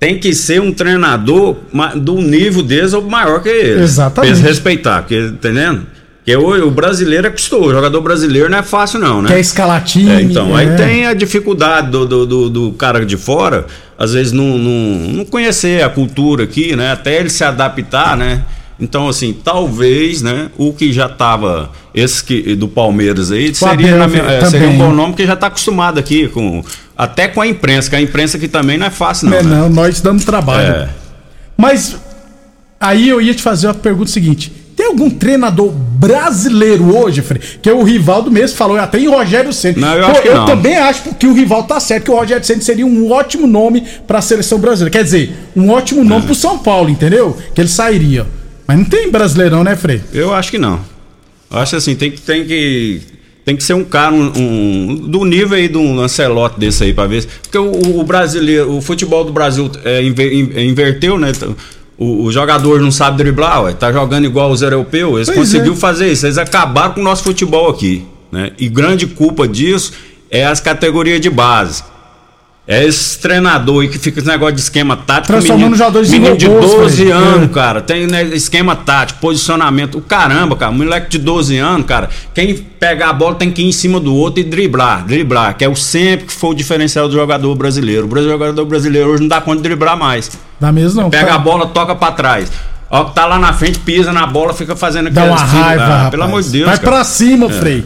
Tem 0.03 0.19
que 0.19 0.33
ser 0.33 0.61
um 0.61 0.73
treinador 0.73 1.55
do 1.95 2.15
nível 2.15 2.61
deles 2.61 2.93
ou 2.93 3.01
maior 3.03 3.41
que 3.41 3.49
eles. 3.49 3.83
Exatamente. 3.83 4.13
Pra 4.15 4.25
eles 4.25 4.41
respeitar, 4.41 5.01
porque, 5.01 5.17
entendendo? 5.17 5.87
Porque 6.17 6.35
o, 6.35 6.67
o 6.67 6.71
brasileiro 6.71 7.27
é 7.27 7.29
custoso, 7.29 7.65
o 7.65 7.71
jogador 7.71 8.01
brasileiro 8.01 8.49
não 8.49 8.57
é 8.57 8.63
fácil, 8.63 8.99
não, 8.99 9.21
né? 9.21 9.29
Quer 9.29 9.39
escalar 9.39 9.83
time, 9.83 10.09
É, 10.09 10.21
então, 10.21 10.55
aí 10.55 10.67
é. 10.67 10.75
tem 10.75 11.05
a 11.05 11.13
dificuldade 11.13 11.89
do, 11.89 12.05
do, 12.05 12.25
do, 12.25 12.49
do 12.49 12.71
cara 12.73 13.05
de 13.05 13.17
fora, 13.17 13.65
às 13.97 14.13
vezes 14.13 14.31
não, 14.31 14.57
não, 14.57 15.11
não 15.13 15.25
conhecer 15.25 15.83
a 15.83 15.89
cultura 15.89 16.43
aqui, 16.45 16.75
né? 16.75 16.91
Até 16.91 17.19
ele 17.19 17.29
se 17.29 17.43
adaptar, 17.43 18.15
né? 18.17 18.43
Então, 18.79 19.07
assim, 19.07 19.33
talvez, 19.33 20.21
né? 20.21 20.49
O 20.57 20.73
que 20.73 20.91
já 20.91 21.07
tava, 21.07 21.71
esse 21.93 22.23
que, 22.23 22.55
do 22.55 22.67
Palmeiras 22.67 23.31
aí, 23.31 23.53
seria, 23.53 23.95
na 23.95 24.05
é, 24.05 24.45
seria 24.45 24.67
um 24.67 24.77
bom 24.77 24.91
nome, 24.91 25.13
porque 25.13 25.25
já 25.25 25.35
tá 25.35 25.47
acostumado 25.47 25.99
aqui 25.99 26.27
com. 26.27 26.63
Até 26.97 27.27
com 27.27 27.41
a 27.41 27.47
imprensa, 27.47 27.89
que 27.89 27.95
a 27.95 28.01
imprensa 28.01 28.37
aqui 28.37 28.47
também 28.47 28.77
não 28.77 28.87
é 28.87 28.89
fácil, 28.89 29.29
não. 29.29 29.37
É, 29.37 29.43
né? 29.43 29.57
não, 29.57 29.69
nós 29.69 30.01
damos 30.01 30.25
trabalho. 30.25 30.73
É. 30.73 30.89
Mas 31.57 31.95
aí 32.79 33.09
eu 33.09 33.21
ia 33.21 33.33
te 33.33 33.41
fazer 33.41 33.67
a 33.67 33.73
pergunta 33.73 34.11
seguinte: 34.11 34.51
tem 34.75 34.87
algum 34.87 35.09
treinador 35.09 35.71
brasileiro 35.71 36.95
hoje, 36.97 37.21
Frei? 37.21 37.41
Que 37.61 37.71
o 37.71 37.83
Rivaldo 37.83 38.29
mesmo 38.31 38.57
falou, 38.57 38.77
até 38.77 38.99
em 38.99 39.07
Rogério 39.07 39.53
Ceni. 39.53 39.79
Não, 39.79 39.93
eu 39.95 40.09
Pô, 40.13 40.21
que 40.21 40.29
não. 40.29 40.45
também 40.45 40.75
acho 40.77 41.03
que 41.15 41.25
o 41.27 41.33
Rivaldo 41.33 41.67
tá 41.67 41.79
certo, 41.79 42.05
que 42.05 42.11
o 42.11 42.15
Rogério 42.15 42.43
Ceni 42.43 42.61
seria 42.61 42.85
um 42.85 43.11
ótimo 43.11 43.47
nome 43.47 43.83
pra 44.05 44.21
seleção 44.21 44.59
brasileira. 44.59 44.91
Quer 44.91 45.03
dizer, 45.03 45.33
um 45.55 45.69
ótimo 45.69 46.01
É. 46.01 46.03
nome 46.03 46.25
pro 46.25 46.35
São 46.35 46.57
Paulo, 46.57 46.89
entendeu? 46.89 47.37
Que 47.55 47.61
ele 47.61 47.69
sairia. 47.69 48.25
Mas 48.67 48.77
não 48.77 48.85
tem 48.85 49.09
brasileirão, 49.11 49.63
né, 49.63 49.75
Frei? 49.75 50.01
Eu 50.13 50.33
acho 50.33 50.51
que 50.51 50.57
não. 50.57 50.79
Eu 51.51 51.59
acho 51.59 51.75
assim, 51.75 51.95
tem 51.95 52.11
que, 52.11 52.21
tem 52.21 52.45
que, 52.45 53.01
tem 53.45 53.55
que 53.57 53.63
ser 53.63 53.73
um 53.73 53.83
cara 53.83 54.13
um, 54.13 54.31
um- 54.35 54.95
do 55.07 55.25
nível 55.25 55.57
aí 55.57 55.67
de 55.67 55.77
um 55.77 55.99
Ancelotti 55.99 56.59
desse 56.59 56.83
aí, 56.83 56.93
pra 56.93 57.05
ver. 57.05 57.25
Porque 57.43 57.57
o, 57.57 57.99
o 57.99 58.03
brasileiro, 58.03 58.71
o 58.75 58.81
futebol 58.81 59.23
do 59.23 59.31
Brasil 59.33 59.69
é, 59.83 60.01
inver- 60.03 60.33
in- 60.33 60.69
inverteu, 60.69 61.17
né? 61.19 61.31
O, 61.97 62.23
o 62.23 62.31
jogador 62.31 62.79
não 62.81 62.91
sabe 62.91 63.17
driblar, 63.17 63.63
ué, 63.65 63.73
tá 63.73 63.91
jogando 63.91 64.25
igual 64.25 64.49
os 64.51 64.61
europeus. 64.61 65.15
Eles 65.15 65.27
Pois 65.27 65.39
conseguiram 65.39 65.73
é. 65.73 65.77
fazer 65.77 66.11
isso. 66.11 66.25
Eles 66.25 66.37
acabaram 66.37 66.93
com 66.93 67.01
o 67.01 67.03
nosso 67.03 67.23
futebol 67.23 67.69
aqui. 67.69 68.03
Né? 68.31 68.51
E 68.57 68.67
grande 68.67 69.05
culpa 69.05 69.47
disso 69.47 69.93
é 70.31 70.43
as 70.43 70.59
categorias 70.59 71.21
de 71.21 71.29
base. 71.29 71.83
É 72.65 72.85
esse 72.85 73.19
treinador 73.19 73.81
aí 73.81 73.89
que 73.89 73.99
fica 73.99 74.19
esse 74.19 74.27
negócio 74.27 74.55
de 74.55 74.61
esquema 74.61 74.95
tático. 74.95 75.27
Transformando 75.33 75.75
jogadores 75.75 76.07
em 76.13 76.17
menino 76.17 76.37
de 76.37 76.45
robôs, 76.47 76.71
12 76.71 76.95
velho. 77.03 77.13
anos, 77.17 77.43
É. 77.43 77.47
cara. 77.53 77.81
Tem 77.81 78.07
né, 78.07 78.23
esquema 78.23 78.73
tático, 78.73 79.19
posicionamento. 79.19 79.97
O 79.97 80.01
caramba, 80.01 80.55
cara. 80.55 80.71
Moleque 80.71 81.09
de 81.09 81.17
12 81.17 81.57
anos, 81.57 81.85
cara. 81.85 82.09
Quem 82.33 82.55
pegar 82.55 83.09
a 83.09 83.13
bola 83.13 83.35
tem 83.35 83.51
que 83.51 83.61
ir 83.61 83.65
em 83.67 83.71
cima 83.73 83.99
do 83.99 84.15
outro 84.15 84.39
e 84.39 84.45
driblar. 84.45 85.05
Driblar, 85.05 85.57
que 85.57 85.65
é 85.65 85.67
o 85.67 85.75
sempre 85.75 86.27
que 86.27 86.31
foi 86.33 86.51
o 86.51 86.53
diferencial 86.53 87.09
do 87.09 87.13
jogador 87.13 87.53
brasileiro. 87.55 88.07
O 88.09 88.23
jogador 88.23 88.63
brasileiro 88.65 89.09
hoje 89.09 89.23
não 89.23 89.27
dá 89.27 89.41
conta 89.41 89.57
de 89.57 89.63
driblar 89.63 89.97
mais. 89.97 90.31
Dá 90.57 90.71
mesmo 90.71 91.01
não. 91.01 91.09
Pega 91.09 91.27
tá? 91.27 91.35
a 91.35 91.39
bola, 91.39 91.65
toca 91.67 91.93
pra 91.95 92.13
trás. 92.13 92.49
Ó, 92.89 93.03
que 93.05 93.15
tá 93.15 93.25
lá 93.25 93.37
na 93.39 93.51
frente, 93.51 93.79
pisa 93.79 94.13
na 94.13 94.25
bola, 94.25 94.53
fica 94.53 94.73
fazendo 94.73 95.09
Dá 95.09 95.25
uma 95.25 95.35
raiva, 95.35 96.05
Ah. 96.05 96.09
Pelo 96.11 96.23
amor 96.23 96.41
de 96.41 96.49
Deus. 96.49 96.65
Vai 96.67 96.77
cara. 96.77 96.91
pra 96.91 97.03
cima, 97.03 97.47
É. 97.47 97.49
Frei. 97.49 97.83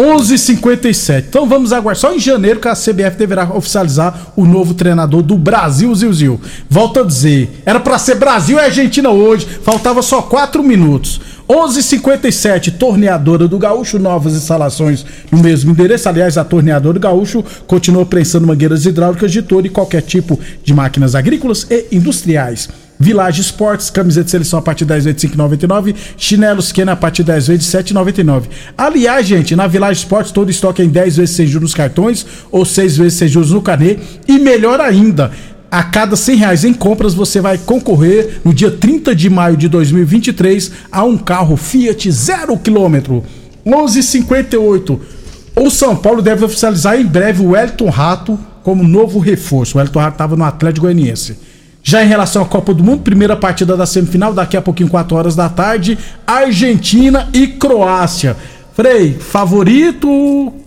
11:57. 0.00 1.26
Então 1.28 1.46
vamos 1.46 1.74
aguardar. 1.74 2.00
Só 2.00 2.14
em 2.14 2.18
janeiro 2.18 2.58
que 2.58 2.68
a 2.68 2.74
CBF 2.74 3.18
deverá 3.18 3.44
oficializar 3.54 4.32
o 4.34 4.46
novo 4.46 4.72
treinador 4.72 5.22
do 5.22 5.36
Brasil, 5.36 5.94
Zilzil. 5.94 6.40
Volto 6.70 7.00
a 7.00 7.02
dizer, 7.04 7.60
era 7.66 7.78
pra 7.78 7.98
ser 7.98 8.14
Brasil 8.14 8.56
e 8.56 8.60
Argentina 8.60 9.10
hoje. 9.10 9.46
Faltava 9.62 10.00
só 10.00 10.22
4 10.22 10.62
minutos. 10.62 11.20
11:57. 11.46 12.70
Torneadora 12.70 13.46
do 13.46 13.58
Gaúcho, 13.58 13.98
novas 13.98 14.32
instalações 14.32 15.04
no 15.30 15.38
mesmo 15.38 15.72
endereço. 15.72 16.08
Aliás, 16.08 16.38
a 16.38 16.44
Torneadora 16.44 16.94
do 16.94 17.00
Gaúcho 17.00 17.44
continua 17.66 18.06
prensando 18.06 18.46
mangueiras 18.46 18.86
hidráulicas 18.86 19.30
de 19.30 19.42
todo 19.42 19.66
e 19.66 19.70
qualquer 19.70 20.00
tipo 20.00 20.40
de 20.64 20.72
máquinas 20.72 21.14
agrícolas 21.14 21.66
e 21.68 21.88
industriais. 21.92 22.70
Village 23.00 23.40
Sports, 23.40 23.88
camiseta 23.88 24.26
de 24.26 24.30
seleção 24.30 24.58
a 24.58 24.62
partir 24.62 24.84
de 24.84 24.90
10 24.90 25.04
vezes 25.06 25.22
de 25.22 25.28
5,99. 25.28 25.94
Chinelos 26.18 26.70
Kenner 26.70 26.92
a 26.92 26.96
partir 26.96 27.22
10 27.22 27.46
vezes 27.46 27.64
de 27.64 27.78
7,99. 27.78 28.42
Aliás, 28.76 29.26
gente, 29.26 29.56
na 29.56 29.66
Village 29.66 30.00
Sports 30.00 30.30
todo 30.30 30.50
estoque 30.50 30.82
é 30.82 30.84
em 30.84 30.90
10 30.90 31.16
vezes 31.16 31.34
sem 31.34 31.46
juros 31.46 31.70
nos 31.70 31.74
cartões 31.74 32.26
ou 32.52 32.62
6 32.66 32.98
vezes 32.98 33.14
sem 33.14 33.26
juros 33.26 33.52
no 33.52 33.62
carnê. 33.62 33.98
E 34.28 34.38
melhor 34.38 34.82
ainda, 34.82 35.30
a 35.70 35.82
cada 35.82 36.14
100 36.14 36.36
reais 36.36 36.64
em 36.64 36.74
compras 36.74 37.14
você 37.14 37.40
vai 37.40 37.56
concorrer 37.56 38.40
no 38.44 38.52
dia 38.52 38.70
30 38.70 39.14
de 39.14 39.30
maio 39.30 39.56
de 39.56 39.66
2023 39.66 40.70
a 40.92 41.02
um 41.02 41.16
carro 41.16 41.56
Fiat 41.56 42.10
0 42.10 42.58
km. 42.58 43.22
11,58. 43.66 45.00
O 45.56 45.70
São 45.70 45.96
Paulo 45.96 46.20
deve 46.20 46.44
oficializar 46.44 47.00
em 47.00 47.06
breve 47.06 47.42
o 47.42 47.50
Wellington 47.52 47.88
Rato 47.88 48.38
como 48.62 48.86
novo 48.86 49.18
reforço. 49.18 49.76
O 49.76 49.78
Wellington 49.78 50.00
Rato 50.00 50.14
estava 50.14 50.36
no 50.36 50.44
Atlético 50.44 50.84
Goianiense. 50.84 51.48
Já 51.82 52.04
em 52.04 52.08
relação 52.08 52.42
à 52.42 52.44
Copa 52.46 52.74
do 52.74 52.84
Mundo, 52.84 53.02
primeira 53.02 53.34
partida 53.36 53.76
da 53.76 53.86
semifinal, 53.86 54.32
daqui 54.34 54.56
a 54.56 54.60
pouquinho, 54.62 54.88
4 54.88 55.16
horas 55.16 55.34
da 55.34 55.48
tarde, 55.48 55.98
Argentina 56.26 57.28
e 57.32 57.46
Croácia. 57.46 58.36
Frei, 58.74 59.14
favorito? 59.18 60.08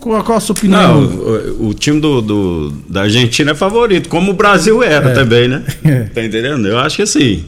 Qual, 0.00 0.36
a 0.36 0.40
sua 0.40 0.52
opinião? 0.52 1.00
Não, 1.00 1.08
o, 1.08 1.68
o 1.68 1.74
time 1.74 2.00
do, 2.00 2.20
do- 2.20 2.70
da 2.88 3.02
Argentina 3.02 3.52
é 3.52 3.54
favorito, 3.54 4.08
como 4.08 4.30
o 4.30 4.34
Brasil 4.34 4.82
era 4.82 5.10
É. 5.10 5.14
também, 5.14 5.48
né? 5.48 5.62
É. 5.84 6.00
Tá 6.04 6.22
entendendo? 6.24 6.66
Eu 6.68 6.78
acho 6.78 6.96
que 6.96 7.02
assim. 7.02 7.44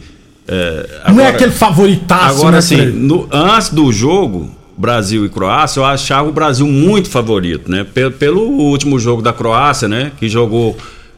é, 0.48 0.86
Não 1.08 1.20
é 1.20 1.24
agora- 1.24 1.28
aquele 1.30 1.52
favoritaço, 1.52 2.38
Agora, 2.38 2.52
né, 2.52 2.58
assim, 2.58 2.86
no- 2.86 3.28
antes 3.32 3.68
do 3.70 3.92
jogo, 3.92 4.50
Brasil 4.76 5.24
e 5.24 5.28
Croácia, 5.28 5.80
eu 5.80 5.84
achava 5.84 6.28
o 6.28 6.32
Brasil 6.32 6.66
muito 6.66 7.08
favorito, 7.10 7.70
né? 7.70 7.84
Pelo, 7.94 8.10
pelo 8.12 8.40
último 8.42 8.98
jogo 8.98 9.22
da 9.22 9.32
Croácia, 9.32 9.86
né? 9.88 10.12
Que 10.18 10.28
jogou, 10.28 10.76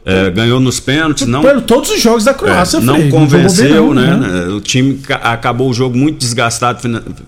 é, 0.09 0.31
ganhou 0.31 0.59
nos 0.59 0.79
pênaltis, 0.79 1.25
não. 1.27 1.41
Todos 1.61 1.89
os 1.91 2.01
jogos 2.01 2.23
da 2.23 2.33
Croácia, 2.33 2.77
É, 2.77 2.81
não 2.81 2.95
Frei. 2.95 3.09
convenceu, 3.09 3.69
jogou 3.69 3.93
bem, 3.95 4.03
né? 4.05 4.11
não, 4.17 4.27
né? 4.49 4.53
O 4.55 4.59
time 4.61 4.95
ca- 4.95 5.15
acabou 5.17 5.69
o 5.69 5.73
jogo 5.73 5.97
muito 5.97 6.17
desgastado 6.17 6.79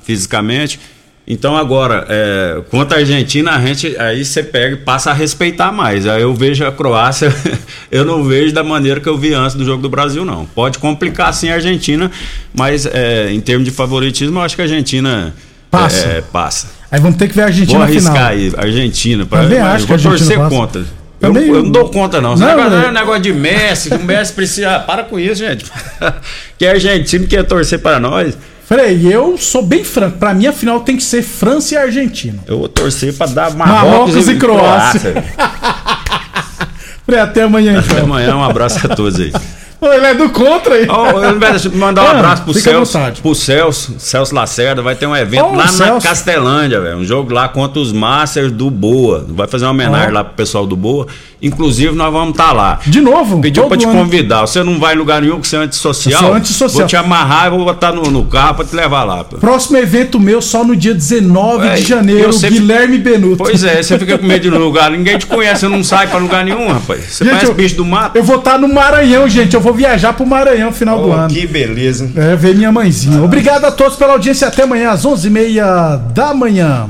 fisicamente. 0.04 0.80
Então 1.28 1.56
agora, 1.56 2.06
é, 2.10 2.62
contra 2.72 2.98
a 2.98 3.00
Argentina, 3.02 3.52
a 3.52 3.62
gente 3.62 3.96
aí 3.98 4.26
você 4.26 4.42
pega 4.44 4.74
e 4.76 4.78
passa 4.80 5.12
a 5.12 5.14
respeitar 5.14 5.72
mais. 5.72 6.06
Aí 6.08 6.22
eu 6.24 6.34
vejo 6.34 6.66
a 6.66 6.72
Croácia, 6.72 7.34
eu 7.92 8.04
não 8.04 8.24
vejo 8.24 8.54
da 8.54 8.64
maneira 8.64 9.00
que 9.00 9.08
eu 9.08 9.18
vi 9.18 9.34
antes 9.34 9.56
do 9.56 9.64
jogo 9.64 9.82
do 9.82 9.88
Brasil, 9.90 10.26
não. 10.26 10.46
Pode 10.48 10.80
complicar 10.80 11.32
sim 11.34 11.50
a 11.50 11.54
Argentina, 11.54 12.10
mas 12.54 12.86
é, 12.88 13.32
em 13.32 13.40
termos 13.40 13.66
de 13.66 13.72
favoritismo, 13.72 14.40
eu 14.40 14.44
acho 14.44 14.56
que 14.56 14.62
a 14.62 14.66
Argentina 14.66 15.34
Passa. 15.70 16.06
é, 16.08 16.22
passa. 16.22 16.68
Aí 16.92 17.00
vamos 17.00 17.18
ter 17.18 17.30
que 17.30 17.36
ver 17.36 17.44
a 17.44 17.46
Argentina 17.46 17.80
Vou 17.80 17.88
na 17.88 17.94
final. 17.94 18.14
arriscar 18.18 18.32
aí, 18.32 18.52
Argentina. 18.58 19.26
Pra, 19.26 19.44
Também 19.44 19.60
mas 19.60 19.76
acho 19.76 19.86
que 19.86 19.92
a 19.92 19.96
Argentina 19.96 20.18
torcer 20.18 20.38
passa. 20.38 20.56
contra. 20.56 20.86
Eu, 21.22 21.34
Também- 21.34 21.48
eu 21.50 21.64
não 21.64 21.70
dou 21.72 21.90
conta, 21.90 22.20
não. 22.20 22.34
Esse 22.34 22.42
Não, 22.42 22.50
negócio, 22.50 22.72
né? 22.80 22.88
é 22.88 22.92
negócio 22.92 23.22
de 23.22 23.32
Messi, 23.34 23.90
que 23.90 23.96
o 23.96 24.04
Messi 24.04 24.34
precisa. 24.34 24.80
Para 24.88 25.04
com 25.04 25.20
isso, 25.20 25.36
gente. 25.36 25.66
que 26.58 26.66
é 26.66 26.72
argentino 26.72 27.28
quer 27.28 27.44
torcer 27.44 27.80
para 27.80 28.00
nós. 28.00 28.36
Frei, 28.68 29.02
eu 29.06 29.38
sou 29.38 29.62
bem 29.62 29.84
franco. 29.84 30.18
Pra 30.18 30.34
mim, 30.34 30.48
a 30.48 30.54
final 30.54 30.80
tem 30.80 30.96
que 30.98 31.04
ser 31.04 31.22
França 31.22 31.76
e 31.76 31.78
Argentina. 31.78 32.40
Eu 32.48 32.58
vou 32.60 32.68
torcer 32.70 33.14
para 33.14 33.30
dar 33.32 33.54
Marrocos, 33.54 34.16
Marrocos, 34.16 34.30
e 34.30 34.36
Croácia. 34.36 35.14
Frei, 37.06 37.20
até 37.20 37.44
amanhã, 37.44 37.80
Até 37.80 37.94
então. 37.94 38.06
amanhã, 38.06 38.36
um 38.38 38.44
abraço 38.44 38.80
a 38.86 38.96
todos 38.96 39.20
aí. 39.20 39.34
Ele 39.82 40.06
é 40.06 40.14
do 40.14 40.30
contra 40.30 40.76
aí. 40.76 40.86
Quero 40.86 41.76
mandar 41.78 42.04
um 42.04 42.08
Ah, 42.08 42.12
abraço 42.12 42.44
pro 42.44 42.54
Celso, 42.54 43.00
pro 43.22 43.34
Celso, 43.34 43.96
Celso 43.98 44.36
Lacerda, 44.36 44.82
vai 44.82 44.96
ter 44.96 45.08
um 45.08 45.16
evento 45.16 45.44
Ó, 45.44 45.50
o 45.52 45.56
lá 45.56 45.66
na 45.66 45.72
Celso. 45.72 46.08
Castelândia, 46.08 46.80
velho, 46.80 46.98
um 46.98 47.04
jogo 47.06 47.34
lá 47.34 47.48
contra 47.50 47.80
os 47.80 47.92
Masters 47.92 48.52
do 48.52 48.70
Boa. 48.70 49.26
Vai 49.28 49.48
fazer 49.48 49.66
uma 49.66 49.72
homenagem 49.72 50.10
Ó. 50.10 50.14
lá 50.14 50.24
pro 50.24 50.36
pessoal 50.36 50.68
do 50.68 50.76
Boa. 50.76 51.08
Inclusive, 51.42 51.96
nós 51.96 52.14
vamos 52.14 52.30
estar 52.32 52.52
lá. 52.52 52.80
De 52.86 53.02
novo? 53.02 53.42
Pediu 53.42 53.66
pra 53.68 53.76
te 53.76 53.86
ano. 53.86 53.98
convidar. 53.98 54.42
Você 54.42 54.64
não 54.64 54.78
vai 54.80 54.94
em 54.94 54.98
lugar 54.98 55.22
nenhum 55.22 55.40
que 55.42 55.48
você 55.48 55.56
é 55.56 55.60
antissocial. 55.60 56.22
Eu 56.22 56.28
sou 56.28 56.36
antissocial. 56.36 56.80
Vou 56.82 56.88
te 56.88 56.96
amarrar 56.96 57.48
e 57.48 57.50
vou 57.50 57.66
botar 57.66 57.92
no, 57.92 58.04
no 58.12 58.26
carro 58.26 58.56
pra 58.56 58.66
te 58.66 58.76
levar 58.76 59.04
lá. 59.04 59.24
Próximo 59.24 59.78
evento 59.78 60.20
meu 60.20 60.40
só 60.42 60.64
no 60.64 60.76
dia 60.76 60.94
19 60.94 61.66
Ué, 61.66 61.76
de 61.76 61.84
janeiro, 61.84 62.24
eu 62.26 62.34
sempre- 62.34 62.60
Guilherme 62.60 63.00
Benuto. 63.00 63.38
Pois 63.38 63.64
é, 63.64 63.82
você 63.82 63.98
fica 63.98 64.20
com 64.20 64.26
medo 64.28 64.42
de 64.44 64.48
ir 64.50 64.52
no 64.52 64.60
lugar. 64.64 64.92
Ninguém 64.92 65.18
te 65.18 65.26
conhece, 65.26 65.62
você 65.62 65.68
não 65.68 65.84
sai 65.84 66.06
pra 66.08 66.20
lugar 66.20 66.46
nenhum, 66.46 66.68
rapaz. 66.68 67.06
Você 67.06 67.24
Gente, 67.24 67.34
parece 67.34 67.52
eu- 67.52 67.56
bicho 67.56 67.76
do 67.76 67.86
mato. 67.86 68.16
Eu 68.18 68.24
vou 68.24 68.36
estar 68.38 68.60
no 68.60 68.68
Maranhão, 68.72 69.28
gente. 69.28 69.56
Eu 69.56 69.62
vou 69.62 69.74
viajar 69.74 70.14
pro 70.14 70.26
Maranhão 70.28 70.70
no 70.70 70.76
final 70.76 71.02
do 71.02 71.10
Oh, 71.10 71.14
ano. 71.14 71.34
que 71.34 71.48
beleza. 71.48 72.12
É, 72.16 72.36
ver 72.36 72.54
minha 72.56 72.72
mãezinha. 72.72 73.20
Obrigado 73.24 73.66
a 73.66 73.72
todos 73.72 73.98
pela 73.98 74.14
audiência. 74.14 74.48
Até 74.48 74.62
amanhã, 74.64 74.92
às 74.92 75.04
11h30 75.06 75.98
da 76.14 76.34
manhã. 76.36 76.88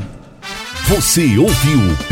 Você 0.89 1.37
ouviu 1.37 1.79